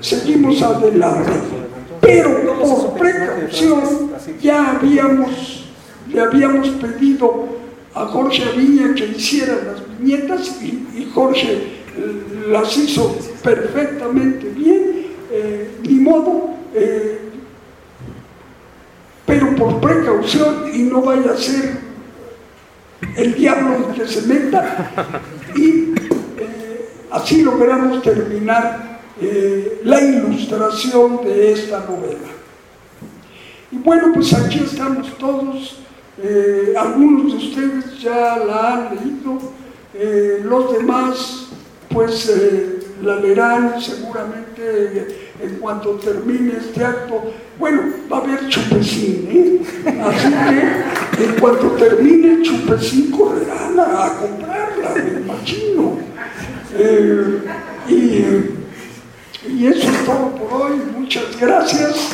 seguimos 0.00 0.60
adelante. 0.62 1.32
Pero 2.00 2.58
por 2.58 2.98
precaución 2.98 4.10
ya 4.40 4.72
habíamos, 4.72 5.66
le 6.08 6.20
habíamos 6.20 6.68
pedido 6.70 7.46
a 7.98 8.06
Jorge 8.06 8.44
Aviña 8.44 8.94
que 8.94 9.06
hiciera 9.06 9.56
las 9.64 9.98
viñetas 9.98 10.62
y, 10.62 11.10
Jorge 11.12 11.52
eh, 11.52 12.48
las 12.48 12.76
hizo 12.76 13.16
perfectamente 13.42 14.48
bien, 14.50 15.06
eh, 15.32 15.70
ni 15.82 15.94
modo, 15.94 16.50
eh, 16.74 17.18
pero 19.26 19.54
por 19.56 19.80
precaución 19.80 20.70
y 20.72 20.82
no 20.82 21.02
vaya 21.02 21.32
a 21.32 21.36
ser 21.36 21.78
el 23.16 23.34
diablo 23.34 23.92
que 23.94 24.06
se 24.06 24.22
meta 24.22 25.20
y 25.56 25.92
así 27.10 27.42
logramos 27.42 28.02
terminar 28.02 29.00
la 29.82 30.00
ilustración 30.00 31.24
de 31.24 31.52
esta 31.52 31.80
novela. 31.80 32.28
Y 33.72 33.76
bueno, 33.78 34.12
pues 34.14 34.32
aquí 34.34 34.60
estamos 34.64 35.18
todos, 35.18 35.80
eh, 36.20 36.74
algunos 36.76 37.32
de 37.32 37.38
ustedes 37.38 38.00
ya 38.00 38.38
la 38.38 38.74
han 38.74 38.96
leído, 38.96 39.38
eh, 39.94 40.40
los 40.42 40.72
demás 40.72 41.46
pues 41.88 42.28
eh, 42.28 42.80
la 43.02 43.16
leerán 43.16 43.80
seguramente 43.80 45.16
en 45.40 45.54
cuanto 45.60 45.92
termine 45.92 46.54
este 46.58 46.84
acto. 46.84 47.32
Bueno, 47.58 47.82
va 48.12 48.18
a 48.18 48.20
haber 48.20 48.48
chupecín. 48.48 49.64
Así 49.86 50.32
que 51.14 51.24
en 51.24 51.32
cuanto 51.40 51.68
termine 51.72 52.34
el 52.34 52.42
chupecín 52.42 53.12
correrán 53.12 53.78
a, 53.78 54.12
comprarla, 54.20 54.94
me 54.96 55.20
imagino. 55.20 55.98
Y 59.48 59.66
eso 59.66 59.88
es 59.88 60.04
todo 60.04 60.30
por 60.34 60.62
hoy. 60.62 60.82
Muchas 60.96 61.38
gracias. 61.40 62.10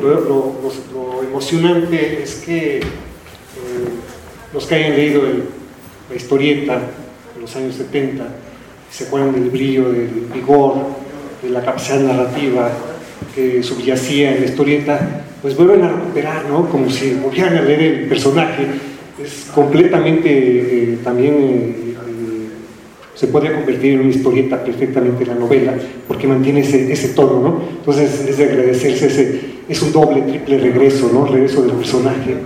Lo, 0.00 1.22
emocionante 1.22 2.22
es 2.22 2.36
que 2.36 2.78
eh, 2.78 2.82
los 4.52 4.66
que 4.66 4.74
hayan 4.74 4.96
leído 4.96 5.22
la 6.08 6.16
historieta 6.16 6.74
de 7.34 7.40
los 7.40 7.54
años 7.56 7.74
70 7.74 8.26
se 8.90 9.04
acuerdan 9.04 9.32
del 9.32 9.50
brillo, 9.50 9.92
del 9.92 10.26
vigor, 10.32 10.76
de 11.42 11.50
la 11.50 11.62
capacidad 11.62 12.00
narrativa 12.00 12.70
que 13.34 13.62
subyacía 13.62 14.34
en 14.34 14.40
la 14.40 14.46
historieta, 14.46 15.24
pues 15.42 15.56
vuelven 15.56 15.82
a 15.82 15.92
recuperar, 15.92 16.44
¿no? 16.46 16.68
Como 16.68 16.90
si 16.90 17.14
volvieran 17.14 17.56
a 17.56 17.62
leer 17.62 17.80
el 17.80 18.08
personaje. 18.08 18.66
Es 19.22 19.50
completamente 19.54 20.28
eh, 20.30 20.98
también 21.02 21.34
eh, 21.34 21.76
eh, 21.90 22.48
se 23.14 23.26
podría 23.26 23.54
convertir 23.54 23.94
en 23.94 24.00
una 24.00 24.10
historieta 24.10 24.62
perfectamente 24.62 25.26
la 25.26 25.34
novela, 25.34 25.74
porque 26.06 26.26
mantiene 26.26 26.60
ese, 26.60 26.92
ese 26.92 27.08
tono, 27.10 27.40
¿no? 27.40 27.62
Entonces 27.78 28.26
es 28.28 28.38
de 28.38 28.44
agradecerse, 28.44 29.06
ese, 29.06 29.40
es 29.68 29.82
un 29.82 29.92
doble, 29.92 30.22
triple 30.22 30.58
regreso, 30.58 31.10
¿no? 31.12 31.26
Regreso 31.26 31.62
del 31.62 31.72
personaje, 31.72 32.36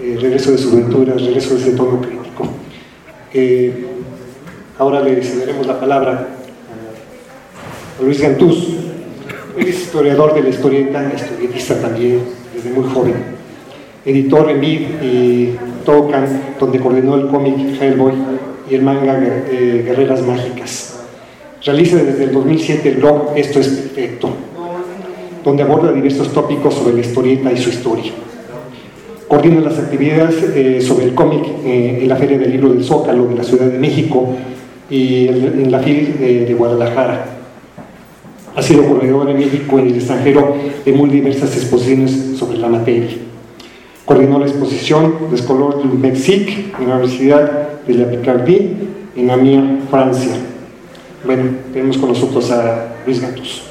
eh, 0.00 0.18
regreso 0.20 0.52
de 0.52 0.58
su 0.58 0.70
aventura, 0.70 1.14
regreso 1.14 1.54
de 1.54 1.60
ese 1.60 1.72
tono 1.72 2.00
crítico. 2.00 2.48
Eh, 3.34 3.86
ahora 4.78 5.00
le 5.00 5.22
cederemos 5.22 5.66
la 5.66 5.80
palabra 5.80 6.28
a, 7.98 8.02
Luis 8.02 8.20
Gantús. 8.20 8.76
Él 9.58 9.66
es 9.66 9.80
historiador 9.80 10.32
de 10.34 10.42
la 10.42 10.48
historieta, 10.48 11.12
historietista 11.14 11.80
también, 11.80 12.20
desde 12.54 12.70
muy 12.70 12.88
joven. 12.88 13.40
Editor 14.04 14.50
en 14.50 14.60
Vid 14.60 14.80
y 15.02 15.58
Tocan, 15.84 16.54
donde 16.58 16.78
coordinó 16.78 17.16
el 17.16 17.26
cómic 17.26 17.80
Hellboy 17.80 18.14
y 18.70 18.74
el 18.76 18.82
manga 18.82 19.18
eh, 19.20 19.82
Guerreras 19.84 20.22
Mágicas. 20.22 21.00
Realiza 21.64 21.96
desde 21.96 22.24
el 22.24 22.32
2007 22.32 22.88
el 22.88 22.94
blog 22.96 23.32
Esto 23.36 23.60
es 23.60 23.68
Perfecto, 23.68 24.30
donde 25.44 25.62
aborda 25.62 25.92
diversos 25.92 26.32
tópicos 26.32 26.74
sobre 26.74 26.94
la 26.94 27.00
historieta 27.00 27.52
y 27.52 27.56
su 27.56 27.70
historia. 27.70 28.12
Coordina 29.28 29.60
las 29.60 29.78
actividades 29.78 30.42
eh, 30.54 30.80
sobre 30.80 31.04
el 31.04 31.14
cómic 31.14 31.44
eh, 31.64 32.00
en 32.02 32.08
la 32.08 32.16
Feria 32.16 32.38
del 32.38 32.50
Libro 32.50 32.70
del 32.70 32.82
Zócalo 32.82 33.26
de 33.26 33.36
la 33.36 33.44
Ciudad 33.44 33.66
de 33.66 33.78
México 33.78 34.34
y 34.90 35.28
en 35.28 35.70
la 35.70 35.78
FIL 35.78 36.18
de, 36.18 36.46
de 36.46 36.54
Guadalajara. 36.54 37.26
Ha 38.56 38.62
sido 38.62 38.84
corredor 38.88 39.30
en 39.30 39.38
México 39.38 39.78
y 39.78 39.82
en 39.82 39.88
el 39.88 39.94
extranjero 39.94 40.56
de 40.84 40.92
muy 40.92 41.08
diversas 41.08 41.56
exposiciones 41.56 42.36
sobre 42.36 42.58
la 42.58 42.68
materia. 42.68 43.10
Coordinó 44.04 44.40
la 44.40 44.46
exposición 44.46 45.14
Descolor 45.30 45.80
du 45.80 45.96
Mexique 45.96 46.72
en 46.80 46.88
la 46.88 46.96
Universidad 46.96 47.68
de 47.86 47.94
la 47.94 48.10
Picardie 48.10 48.74
en 49.14 49.30
Amiens, 49.30 49.88
Francia. 49.88 50.32
Bueno, 51.24 51.44
tenemos 51.72 51.96
con 51.98 52.08
nosotros 52.08 52.50
a 52.50 52.96
Luis 53.06 53.20
Gatos. 53.22 53.69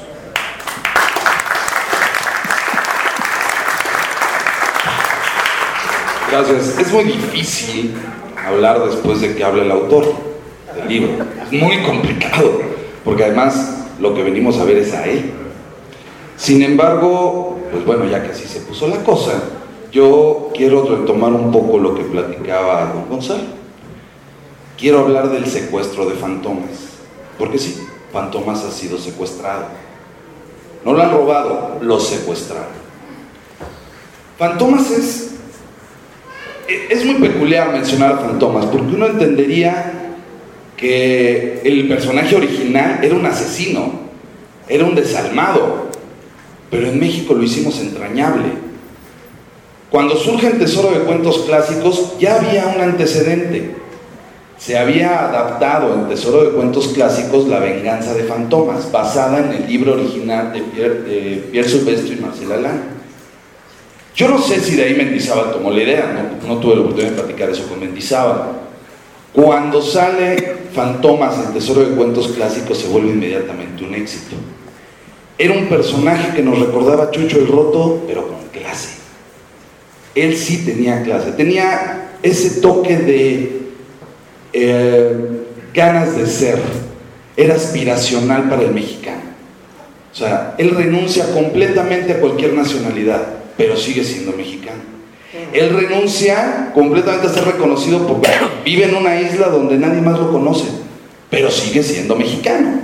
Gracias. 6.30 6.78
Es 6.78 6.92
muy 6.92 7.04
difícil 7.04 7.92
hablar 8.36 8.84
después 8.84 9.20
de 9.20 9.34
que 9.34 9.42
hable 9.42 9.62
el 9.62 9.70
autor 9.72 10.04
del 10.76 10.88
libro. 10.88 11.24
Es 11.44 11.60
muy 11.60 11.82
complicado, 11.82 12.60
porque 13.04 13.24
además 13.24 13.86
lo 13.98 14.14
que 14.14 14.22
venimos 14.22 14.58
a 14.58 14.64
ver 14.64 14.78
es 14.78 14.94
a 14.94 15.06
él. 15.06 15.32
Sin 16.36 16.62
embargo, 16.62 17.58
pues 17.72 17.84
bueno, 17.84 18.04
ya 18.04 18.22
que 18.22 18.30
así 18.30 18.46
se 18.46 18.60
puso 18.60 18.86
la 18.86 19.02
cosa, 19.02 19.42
yo 19.90 20.50
quiero 20.54 20.84
retomar 20.84 21.32
un 21.32 21.50
poco 21.50 21.78
lo 21.78 21.96
que 21.96 22.04
platicaba 22.04 22.92
don 22.94 23.08
Gonzalo. 23.08 23.60
Quiero 24.78 25.00
hablar 25.00 25.30
del 25.30 25.46
secuestro 25.46 26.06
de 26.06 26.14
Fantomas, 26.14 26.70
porque 27.38 27.58
sí, 27.58 27.76
Fantomas 28.12 28.64
ha 28.64 28.70
sido 28.70 28.98
secuestrado. 28.98 29.64
No 30.84 30.92
lo 30.92 31.02
han 31.02 31.10
robado, 31.10 31.78
lo 31.82 31.98
secuestraron. 31.98 32.80
Fantomas 34.38 34.90
es 34.92 35.30
es 36.88 37.04
muy 37.04 37.16
peculiar 37.16 37.72
mencionar 37.72 38.12
a 38.12 38.18
Fantomas, 38.18 38.66
porque 38.66 38.94
uno 38.94 39.06
entendería 39.06 39.92
que 40.76 41.60
el 41.64 41.88
personaje 41.88 42.34
original 42.34 43.00
era 43.02 43.14
un 43.14 43.26
asesino, 43.26 43.92
era 44.68 44.84
un 44.84 44.94
desalmado, 44.94 45.88
pero 46.70 46.86
en 46.88 46.98
México 46.98 47.34
lo 47.34 47.42
hicimos 47.42 47.80
entrañable. 47.80 48.70
Cuando 49.90 50.16
surge 50.16 50.46
el 50.46 50.58
Tesoro 50.58 50.90
de 50.92 51.04
Cuentos 51.04 51.42
Clásicos 51.46 52.14
ya 52.18 52.36
había 52.36 52.66
un 52.66 52.80
antecedente. 52.80 53.74
se 54.56 54.76
había 54.76 55.26
adaptado 55.26 55.94
en 55.94 56.08
Tesoro 56.08 56.44
de 56.44 56.50
Cuentos 56.50 56.88
Clásicos 56.88 57.48
La 57.48 57.60
venganza 57.60 58.12
de 58.12 58.24
fantomas, 58.24 58.92
basada 58.92 59.38
en 59.38 59.52
el 59.52 59.66
libro 59.66 59.94
original 59.94 60.52
de 60.52 60.60
Pierre, 60.60 61.00
de 61.02 62.14
y 62.14 62.20
Marcela 62.20 62.56
Lana. 62.56 62.99
Yo 64.20 64.28
no 64.28 64.38
sé 64.38 64.60
si 64.60 64.76
de 64.76 64.84
ahí 64.84 64.94
Mendizábal 64.94 65.50
tomó 65.50 65.70
la 65.70 65.82
idea, 65.82 66.30
no, 66.46 66.58
tuve 66.58 66.74
la 66.74 66.82
oportunidad 66.82 67.12
de 67.12 67.22
platicar 67.22 67.48
eso 67.48 67.66
con 67.66 67.80
Mendizábal. 67.80 68.50
Cuando 69.32 69.80
sale 69.80 70.56
Fantomas 70.74 71.38
en 71.38 71.54
Tesoro 71.54 71.80
de 71.80 71.96
Cuentos 71.96 72.28
Clásicos 72.28 72.76
se 72.76 72.88
vuelve 72.88 73.12
inmediatamente 73.12 73.82
un 73.82 73.94
éxito. 73.94 74.36
Era 75.38 75.54
un 75.54 75.70
personaje 75.70 76.36
que 76.36 76.42
nos 76.42 76.58
recordaba 76.58 77.10
Chucho 77.10 77.38
el 77.38 77.46
Roto, 77.46 78.04
pero 78.06 78.28
con 78.28 78.46
clase. 78.52 78.90
Él 80.14 80.36
sí 80.36 80.66
tenía 80.66 81.02
clase, 81.02 81.32
tenía 81.32 82.10
ese 82.22 82.60
toque 82.60 82.98
de 82.98 83.62
eh, 84.52 85.16
ganas 85.72 86.14
de 86.18 86.26
ser, 86.26 86.58
era 87.38 87.54
aspiracional 87.54 88.50
para 88.50 88.64
el 88.64 88.74
mexicano. 88.74 89.30
O 90.12 90.14
sea, 90.14 90.56
él 90.58 90.72
renuncia 90.72 91.32
completamente 91.32 92.12
a 92.12 92.20
cualquier 92.20 92.52
nacionalidad, 92.52 93.39
pero 93.60 93.76
sigue 93.76 94.02
siendo 94.02 94.32
mexicano. 94.32 94.80
Él 95.52 95.68
renuncia 95.68 96.70
completamente 96.72 97.26
a 97.26 97.30
ser 97.30 97.44
reconocido 97.44 98.06
porque 98.06 98.30
vive 98.64 98.84
en 98.84 98.94
una 98.94 99.20
isla 99.20 99.48
donde 99.48 99.76
nadie 99.76 100.00
más 100.00 100.18
lo 100.18 100.32
conoce, 100.32 100.64
pero 101.28 101.50
sigue 101.50 101.82
siendo 101.82 102.16
mexicano. 102.16 102.80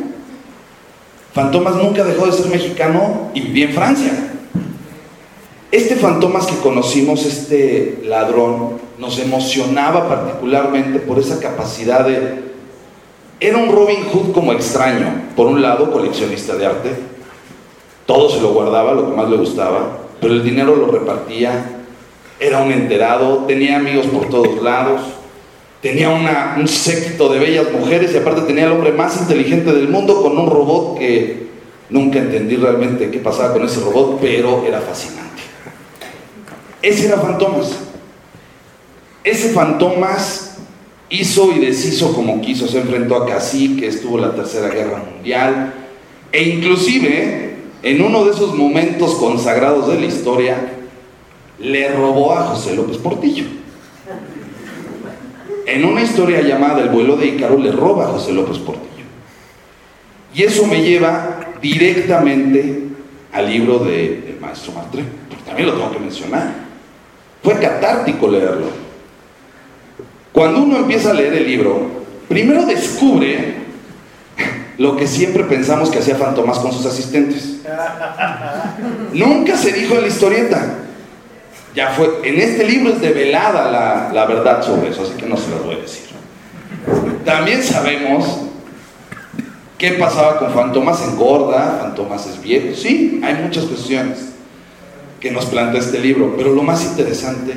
Fantomas 1.33 1.77
nunca 1.77 2.05
dejó 2.05 2.27
de 2.27 2.33
ser 2.33 2.49
mexicano 2.49 3.31
y 3.33 3.41
vivía 3.41 3.69
en 3.69 3.73
Francia. 3.73 4.13
Este 5.73 5.97
Fantomas 5.97 6.47
que 6.47 6.57
conocimos, 6.59 7.25
este 7.25 8.03
ladrón, 8.05 8.79
nos 8.99 9.19
emocionaba 9.19 10.07
particularmente 10.11 10.99
por 10.99 11.19
esa 11.19 11.41
capacidad 11.41 12.05
de... 12.05 12.45
Era 13.41 13.57
un 13.57 13.73
Robin 13.73 14.05
Hood 14.13 14.33
como 14.33 14.53
extraño. 14.53 15.23
Por 15.35 15.47
un 15.47 15.63
lado, 15.63 15.91
coleccionista 15.91 16.55
de 16.55 16.67
arte. 16.67 16.91
Todo 18.05 18.29
se 18.29 18.43
lo 18.43 18.53
guardaba, 18.53 18.93
lo 18.93 19.09
que 19.09 19.17
más 19.17 19.31
le 19.31 19.39
gustaba, 19.39 20.06
pero 20.21 20.35
el 20.35 20.45
dinero 20.45 20.77
lo 20.77 20.87
repartía. 20.89 21.83
Era 22.39 22.63
un 22.63 22.73
enterado, 22.73 23.45
tenía 23.47 23.77
amigos 23.77 24.07
por 24.07 24.29
todos 24.29 24.63
lados, 24.63 25.01
tenía 25.81 26.11
una- 26.11 26.57
un 26.59 26.69
séquito 26.69 27.29
de 27.29 27.39
bellas 27.39 27.67
mujeres 27.73 28.13
y 28.13 28.17
aparte 28.19 28.43
tenía 28.43 28.65
el 28.67 28.73
hombre 28.73 28.93
más 28.93 29.21
inteligente 29.21 29.73
del 29.73 29.89
mundo 29.89 30.21
con 30.23 30.37
un 30.39 30.51
robot 30.51 30.99
que 30.99 31.47
nunca 31.89 32.19
entendí 32.19 32.57
realmente 32.57 33.11
qué 33.11 33.19
pasaba 33.19 33.53
con 33.53 33.65
ese 33.65 33.81
robot, 33.81 34.19
pero 34.21 34.65
era 34.67 34.81
fascinante. 34.81 35.43
Ese 36.83 37.07
era 37.07 37.19
Fantomas. 37.19 37.71
Ese 39.25 39.51
Fantomas 39.51 40.57
hizo 41.09 41.53
y 41.53 41.61
deshizo 41.61 42.13
como 42.15 42.41
quiso, 42.41 42.69
se 42.69 42.81
enfrentó 42.81 43.17
a 43.17 43.27
Cacique, 43.27 43.87
estuvo 43.87 44.17
en 44.17 44.23
la 44.23 44.35
Tercera 44.35 44.69
Guerra 44.69 45.03
Mundial, 45.11 45.73
e 46.33 46.43
inclusive 46.45 47.56
en 47.87 48.03
uno 48.03 48.25
de 48.25 48.33
esos 48.33 48.53
momentos 48.57 49.15
consagrados 49.15 49.87
de 49.87 50.01
la 50.01 50.07
historia, 50.07 50.57
le 51.61 51.89
robó 51.93 52.33
a 52.33 52.43
José 52.47 52.75
López 52.75 52.97
Portillo. 52.99 53.45
En 55.67 55.85
una 55.85 56.03
historia 56.03 56.41
llamada 56.43 56.83
El 56.83 56.89
vuelo 56.89 57.17
de 57.17 57.27
Ícaro 57.27 57.57
le 57.59 57.71
roba 57.71 58.07
a 58.07 58.09
José 58.09 58.33
López 58.33 58.59
Portillo. 58.59 59.05
Y 60.35 60.43
eso 60.43 60.67
me 60.67 60.83
lleva 60.83 61.39
directamente 61.63 62.83
al 63.33 63.49
libro 63.49 63.79
de- 63.79 64.21
del 64.23 64.41
maestro 64.41 64.73
Martré, 64.73 65.05
porque 65.29 65.45
también 65.45 65.69
lo 65.69 65.75
tengo 65.75 65.93
que 65.93 66.01
mencionar. 66.01 66.55
Fue 67.41 67.55
catártico 67.61 68.27
leerlo. 68.29 68.67
Cuando 70.33 70.61
uno 70.63 70.79
empieza 70.79 71.13
a 71.13 71.15
leer 71.15 71.35
el 71.35 71.47
libro, 71.47 71.87
primero 72.29 72.67
descubre 72.67 73.55
lo 74.79 74.97
que 74.97 75.07
siempre 75.07 75.45
pensamos 75.45 75.91
que 75.91 75.99
hacía 75.99 76.17
Fantomas 76.17 76.59
con 76.59 76.73
sus 76.73 76.85
asistentes. 76.87 77.61
Nunca 79.13 79.57
se 79.57 79.73
dijo 79.73 79.95
en 79.95 80.03
la 80.03 80.09
historieta. 80.09 80.75
Ya 81.75 81.91
fue, 81.91 82.21
en 82.25 82.41
este 82.41 82.65
libro 82.65 82.93
es 82.93 83.01
develada 83.01 83.71
la, 83.71 84.11
la 84.13 84.25
verdad 84.27 84.63
sobre 84.63 84.91
eso, 84.91 85.03
así 85.03 85.13
que 85.13 85.27
no 85.27 85.37
se 85.37 85.51
las 85.51 85.63
voy 85.63 85.75
a 85.75 85.79
decir. 85.79 86.07
También 87.25 87.63
sabemos 87.63 88.39
qué 89.77 89.93
pasaba 89.93 90.39
con 90.39 90.53
Fantomas 90.53 91.03
engorda, 91.03 91.79
Fantomas 91.83 92.27
es 92.27 92.41
viejo. 92.41 92.75
Sí, 92.75 93.21
hay 93.23 93.35
muchas 93.35 93.65
cuestiones 93.65 94.19
que 95.21 95.31
nos 95.31 95.47
plantea 95.47 95.81
este 95.81 95.99
libro, 95.99 96.35
pero 96.37 96.55
lo 96.55 96.63
más 96.63 96.85
interesante 96.85 97.53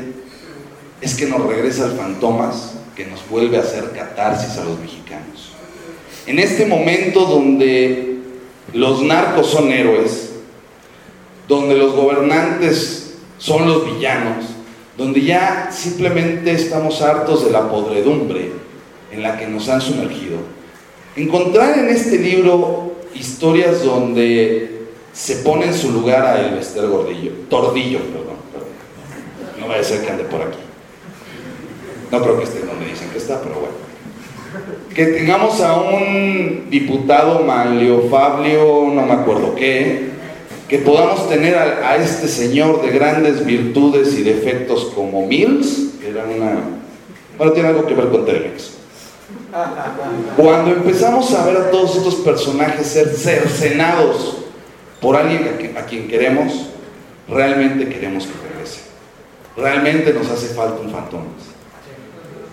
es 1.02 1.16
que 1.16 1.28
nos 1.28 1.46
regresa 1.46 1.86
al 1.86 1.92
Fantomas, 1.92 2.74
que 2.96 3.06
nos 3.06 3.28
vuelve 3.30 3.58
a 3.58 3.62
hacer 3.62 3.92
catarsis 3.92 4.58
a 4.58 4.64
los 4.64 4.80
mexicanos. 4.80 5.54
En 6.30 6.38
este 6.38 6.68
momento 6.68 7.26
donde 7.26 8.20
los 8.74 9.02
narcos 9.02 9.48
son 9.48 9.72
héroes, 9.72 10.30
donde 11.48 11.76
los 11.76 11.96
gobernantes 11.96 13.16
son 13.40 13.68
los 13.68 13.84
villanos, 13.84 14.46
donde 14.96 15.24
ya 15.24 15.70
simplemente 15.72 16.52
estamos 16.52 17.02
hartos 17.02 17.46
de 17.46 17.52
la 17.52 17.68
podredumbre 17.68 18.52
en 19.12 19.24
la 19.24 19.40
que 19.40 19.48
nos 19.48 19.70
han 19.70 19.82
sumergido. 19.82 20.38
Encontrar 21.16 21.80
en 21.80 21.90
este 21.90 22.20
libro 22.20 22.94
historias 23.16 23.84
donde 23.84 24.84
se 25.12 25.38
pone 25.38 25.66
en 25.66 25.74
su 25.74 25.92
lugar 25.92 26.28
a 26.28 26.48
Elvester 26.48 26.88
Gordillo, 26.88 27.32
Tordillo, 27.50 28.02
perdón, 28.02 28.38
perdón. 28.54 28.70
No 29.60 29.68
vaya 29.68 29.82
a 29.82 29.84
ser 29.84 30.06
que 30.06 30.12
ande 30.12 30.26
por 30.26 30.44
aquí. 30.44 30.60
No 32.12 32.22
creo 32.22 32.38
que 32.38 32.44
esté 32.44 32.60
donde 32.60 32.86
dicen 32.86 33.10
que 33.10 33.18
está, 33.18 33.42
pero 33.42 33.56
bueno. 33.56 33.89
Que 34.94 35.06
tengamos 35.06 35.62
a 35.62 35.80
un 35.80 36.68
diputado 36.70 37.44
Manlio 37.44 38.10
Fabio, 38.10 38.90
no 38.92 39.06
me 39.06 39.14
acuerdo 39.14 39.56
qué, 39.56 40.10
que 40.68 40.80
podamos 40.80 41.30
tener 41.30 41.56
a, 41.56 41.96
este 41.96 42.28
señor 42.28 42.82
de 42.82 42.92
grandes 42.92 43.46
virtudes 43.46 44.18
y 44.18 44.24
defectos 44.24 44.92
como 44.96 45.26
Mills, 45.26 45.96
que 46.00 46.10
era 46.10 46.24
una... 46.26 46.60
Bueno, 47.38 47.54
tiene 47.54 47.70
algo 47.70 47.86
que 47.86 47.96
ver 47.96 48.10
con 48.10 48.26
Telemex. 48.26 48.74
Cuando 50.38 50.72
empezamos 50.72 51.34
a 51.34 51.46
ver 51.46 51.58
a 51.58 51.72
todos 51.72 51.96
estos 51.96 52.16
personajes 52.16 52.86
ser 52.86 53.10
cercenados 53.10 54.38
por 55.02 55.16
alguien 55.16 55.76
a 55.78 55.82
quien 55.86 56.08
queremos, 56.08 56.70
realmente 57.28 57.90
queremos 57.90 58.26
que 58.26 58.34
regrese. 58.48 58.82
Realmente 59.58 60.14
nos 60.14 60.30
hace 60.30 60.54
falta 60.54 60.82
un 60.82 60.92
fantomas. 60.92 61.50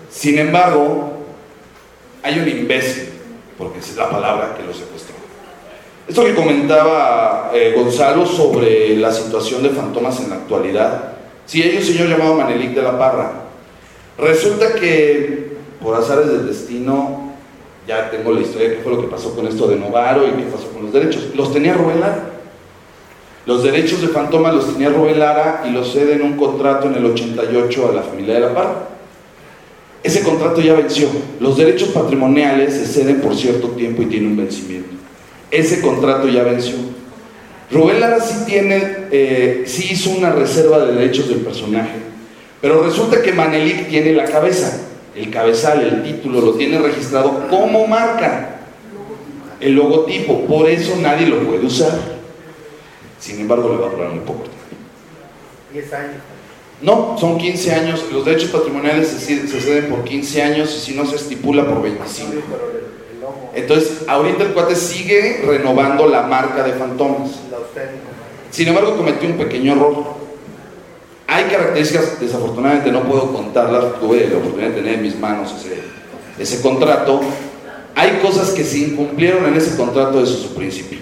Sin 0.09 0.39
embargo, 0.39 1.16
hay 2.23 2.39
un 2.39 2.47
imbécil, 2.47 3.09
porque 3.57 3.79
es 3.79 3.95
la 3.95 4.09
palabra 4.09 4.55
que 4.57 4.63
lo 4.63 4.73
secuestró. 4.73 5.15
Esto 6.07 6.23
que 6.23 6.35
comentaba 6.35 7.51
eh, 7.53 7.73
Gonzalo 7.75 8.25
sobre 8.25 8.95
la 8.95 9.11
situación 9.11 9.63
de 9.63 9.69
fantomas 9.69 10.19
en 10.21 10.29
la 10.29 10.37
actualidad, 10.37 11.13
sí, 11.45 11.61
hay 11.61 11.77
un 11.77 11.83
señor 11.83 12.07
llamado 12.07 12.35
Manelik 12.35 12.73
de 12.73 12.81
la 12.81 12.97
Parra. 12.97 13.31
Resulta 14.17 14.73
que 14.73 15.57
por 15.81 15.95
azares 15.95 16.27
del 16.27 16.47
destino, 16.47 17.33
ya 17.87 18.09
tengo 18.09 18.31
la 18.31 18.41
historia 18.41 18.69
de 18.69 18.75
qué 18.75 18.81
fue 18.81 18.93
lo 18.93 19.01
que 19.01 19.07
pasó 19.07 19.35
con 19.35 19.47
esto 19.47 19.67
de 19.67 19.77
Novaro 19.77 20.27
y 20.27 20.31
qué 20.31 20.43
pasó 20.43 20.69
con 20.71 20.83
los 20.83 20.93
derechos. 20.93 21.29
Los 21.35 21.53
tenía 21.53 21.73
Rubén 21.73 21.99
Lara. 21.99 22.31
Los 23.45 23.63
derechos 23.63 24.01
de 24.01 24.09
Fantomas 24.09 24.53
los 24.53 24.73
tenía 24.73 24.89
Rubén 24.89 25.19
Lara 25.19 25.63
y 25.65 25.71
los 25.71 25.93
cede 25.93 26.15
en 26.15 26.21
un 26.21 26.35
contrato 26.35 26.87
en 26.87 26.95
el 26.95 27.05
88 27.05 27.89
a 27.89 27.93
la 27.93 28.01
familia 28.01 28.33
de 28.33 28.39
la 28.41 28.53
Parra. 28.53 28.73
Ese 30.07 30.23
contrato 30.23 30.61
ya 30.61 30.73
venció. 30.73 31.09
Los 31.41 31.57
derechos 31.57 31.89
patrimoniales 31.89 32.73
se 32.73 32.85
ceden 32.85 33.19
por 33.19 33.35
cierto 33.35 33.71
tiempo 33.71 34.03
y 34.03 34.05
tiene 34.05 34.27
un 34.27 34.37
vencimiento. 34.37 34.87
Ese 35.51 35.81
contrato 35.81 36.29
ya 36.29 36.43
venció. 36.43 36.75
Rubén 37.69 37.99
Lara 37.99 38.21
sí 38.21 38.45
tiene, 38.45 38.99
eh, 39.11 39.63
sí 39.67 39.89
hizo 39.91 40.11
una 40.11 40.31
reserva 40.31 40.79
de 40.85 40.93
derechos 40.93 41.27
del 41.27 41.39
personaje, 41.39 41.97
pero 42.61 42.81
resulta 42.83 43.21
que 43.21 43.33
Manelik 43.33 43.89
tiene 43.89 44.13
la 44.13 44.23
cabeza, 44.23 44.79
el 45.13 45.29
cabezal, 45.29 45.81
el 45.81 46.03
título, 46.03 46.39
lo 46.39 46.53
tiene 46.53 46.79
registrado 46.79 47.49
como 47.49 47.85
marca, 47.85 48.61
el 49.59 49.73
logotipo, 49.73 50.45
por 50.45 50.69
eso 50.69 50.95
nadie 51.01 51.27
lo 51.27 51.39
puede 51.39 51.65
usar. 51.65 51.99
Sin 53.19 53.41
embargo, 53.41 53.67
le 53.73 53.75
va 53.75 53.87
a 53.87 53.91
durar 53.91 54.09
muy 54.11 54.19
poco 54.19 54.43
tiempo. 54.43 54.57
10 55.73 55.93
años. 55.93 56.36
No, 56.81 57.17
son 57.19 57.39
15 57.39 57.73
años, 57.73 58.05
los 58.11 58.23
derechos 58.23 58.51
patrimoniales 58.51 59.07
se, 59.07 59.47
se 59.47 59.61
ceden 59.61 59.85
por 59.87 60.03
15 60.03 60.43
años 60.43 60.75
y 60.75 60.79
si 60.79 60.95
no 60.95 61.05
se 61.07 61.15
estipula 61.15 61.65
por 61.65 61.81
25. 61.81 62.07
Sí, 62.07 62.23
pero 62.31 62.69
el, 62.69 63.15
el 63.15 63.21
logo, 63.21 63.51
Entonces, 63.55 64.03
ahorita 64.07 64.43
el 64.43 64.53
cuate 64.53 64.75
sigue 64.75 65.41
renovando 65.43 66.07
la 66.07 66.23
marca 66.23 66.63
de 66.63 66.73
Fantomas. 66.73 67.31
Sin 68.51 68.67
embargo, 68.67 68.95
cometió 68.95 69.27
un 69.27 69.37
pequeño 69.37 69.73
error. 69.73 70.17
Hay 71.25 71.45
características, 71.45 72.19
desafortunadamente 72.19 72.91
no 72.91 73.03
puedo 73.03 73.33
contarlas, 73.33 73.99
tuve 73.99 74.27
la 74.29 74.37
oportunidad 74.37 74.69
de 74.69 74.75
tener 74.75 74.93
en 74.95 75.01
mis 75.01 75.19
manos 75.19 75.53
ese, 75.59 75.81
ese 76.37 76.61
contrato. 76.61 77.21
Hay 77.95 78.19
cosas 78.21 78.51
que 78.51 78.63
se 78.63 78.77
incumplieron 78.77 79.45
en 79.45 79.55
ese 79.55 79.75
contrato 79.75 80.19
desde 80.19 80.35
su 80.35 80.53
principio. 80.53 80.99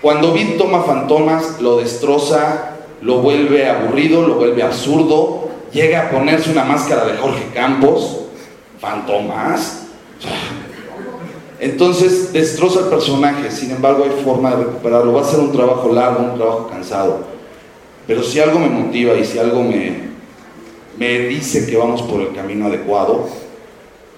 Cuando 0.00 0.32
Vid 0.32 0.56
toma 0.56 0.84
fantomas, 0.84 1.60
lo 1.60 1.78
destroza, 1.78 2.75
lo 3.06 3.18
vuelve 3.18 3.68
aburrido, 3.68 4.26
lo 4.26 4.34
vuelve 4.34 4.64
absurdo, 4.64 5.48
llega 5.72 6.08
a 6.08 6.10
ponerse 6.10 6.50
una 6.50 6.64
máscara 6.64 7.04
de 7.04 7.16
Jorge 7.16 7.44
Campos, 7.54 8.22
fantomas, 8.80 9.84
Entonces 11.60 12.32
destroza 12.32 12.80
el 12.80 12.86
personaje, 12.86 13.50
sin 13.50 13.70
embargo 13.70 14.04
hay 14.04 14.24
forma 14.24 14.50
de 14.50 14.64
recuperarlo. 14.64 15.12
Va 15.12 15.22
a 15.22 15.24
ser 15.24 15.38
un 15.38 15.52
trabajo 15.52 15.90
largo, 15.90 16.32
un 16.32 16.36
trabajo 16.36 16.68
cansado. 16.68 17.20
Pero 18.08 18.22
si 18.24 18.40
algo 18.40 18.58
me 18.58 18.68
motiva 18.68 19.14
y 19.14 19.24
si 19.24 19.38
algo 19.38 19.62
me, 19.62 20.10
me 20.98 21.18
dice 21.20 21.66
que 21.66 21.76
vamos 21.76 22.02
por 22.02 22.20
el 22.20 22.34
camino 22.34 22.66
adecuado, 22.66 23.26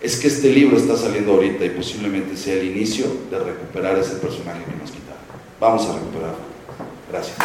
es 0.01 0.16
que 0.16 0.29
este 0.29 0.51
libro 0.51 0.79
está 0.79 0.96
saliendo 0.96 1.35
ahorita 1.35 1.64
y 1.64 1.70
posiblemente 1.70 2.37
sea 2.37 2.55
el 2.55 2.70
inicio 2.70 3.07
de 3.31 3.38
recuperar 3.38 3.98
ese 3.98 4.16
personaje 4.16 4.64
que 4.64 4.77
nos 4.81 4.90
quitaron. 4.90 5.22
Vamos 5.61 5.87
a 5.87 5.92
recuperarlo. 5.92 6.38
Gracias. 7.12 7.37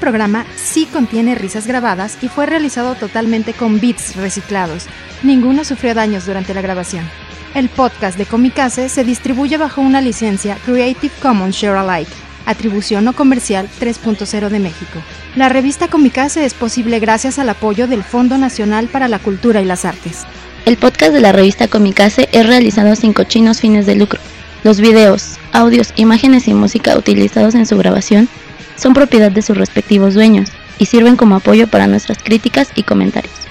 Programa 0.00 0.44
sí 0.56 0.88
contiene 0.92 1.36
risas 1.36 1.66
grabadas 1.66 2.18
y 2.22 2.28
fue 2.28 2.46
realizado 2.46 2.96
totalmente 2.96 3.52
con 3.52 3.78
beats 3.78 4.16
reciclados. 4.16 4.86
Ninguno 5.22 5.64
sufrió 5.64 5.94
daños 5.94 6.26
durante 6.26 6.54
la 6.54 6.62
grabación. 6.62 7.04
El 7.54 7.68
podcast 7.68 8.16
de 8.18 8.26
Comicase 8.26 8.88
se 8.88 9.04
distribuye 9.04 9.56
bajo 9.56 9.80
una 9.80 10.00
licencia 10.00 10.56
Creative 10.64 11.12
Commons 11.20 11.54
Share 11.54 11.76
Alike, 11.76 12.10
atribución 12.46 13.04
no 13.04 13.12
comercial 13.12 13.68
3.0 13.80 14.48
de 14.48 14.58
México. 14.58 15.00
La 15.36 15.48
revista 15.48 15.88
Comicase 15.88 16.44
es 16.44 16.54
posible 16.54 16.98
gracias 16.98 17.38
al 17.38 17.48
apoyo 17.48 17.86
del 17.86 18.02
Fondo 18.02 18.38
Nacional 18.38 18.88
para 18.88 19.08
la 19.08 19.18
Cultura 19.18 19.60
y 19.60 19.64
las 19.64 19.84
Artes. 19.84 20.24
El 20.64 20.76
podcast 20.76 21.12
de 21.12 21.20
la 21.20 21.32
revista 21.32 21.68
Comicase 21.68 22.28
es 22.32 22.46
realizado 22.46 22.94
sin 22.96 23.12
cochinos 23.12 23.60
fines 23.60 23.86
de 23.86 23.96
lucro. 23.96 24.20
Los 24.62 24.80
videos, 24.80 25.38
audios, 25.52 25.92
imágenes 25.96 26.46
y 26.48 26.54
música 26.54 26.96
utilizados 26.96 27.54
en 27.54 27.66
su 27.66 27.76
grabación 27.76 28.28
son 28.80 28.94
propiedad 28.94 29.30
de 29.30 29.42
sus 29.42 29.56
respectivos 29.56 30.14
dueños 30.14 30.50
y 30.78 30.86
sirven 30.86 31.16
como 31.16 31.36
apoyo 31.36 31.68
para 31.68 31.86
nuestras 31.86 32.18
críticas 32.22 32.70
y 32.74 32.84
comentarios. 32.84 33.49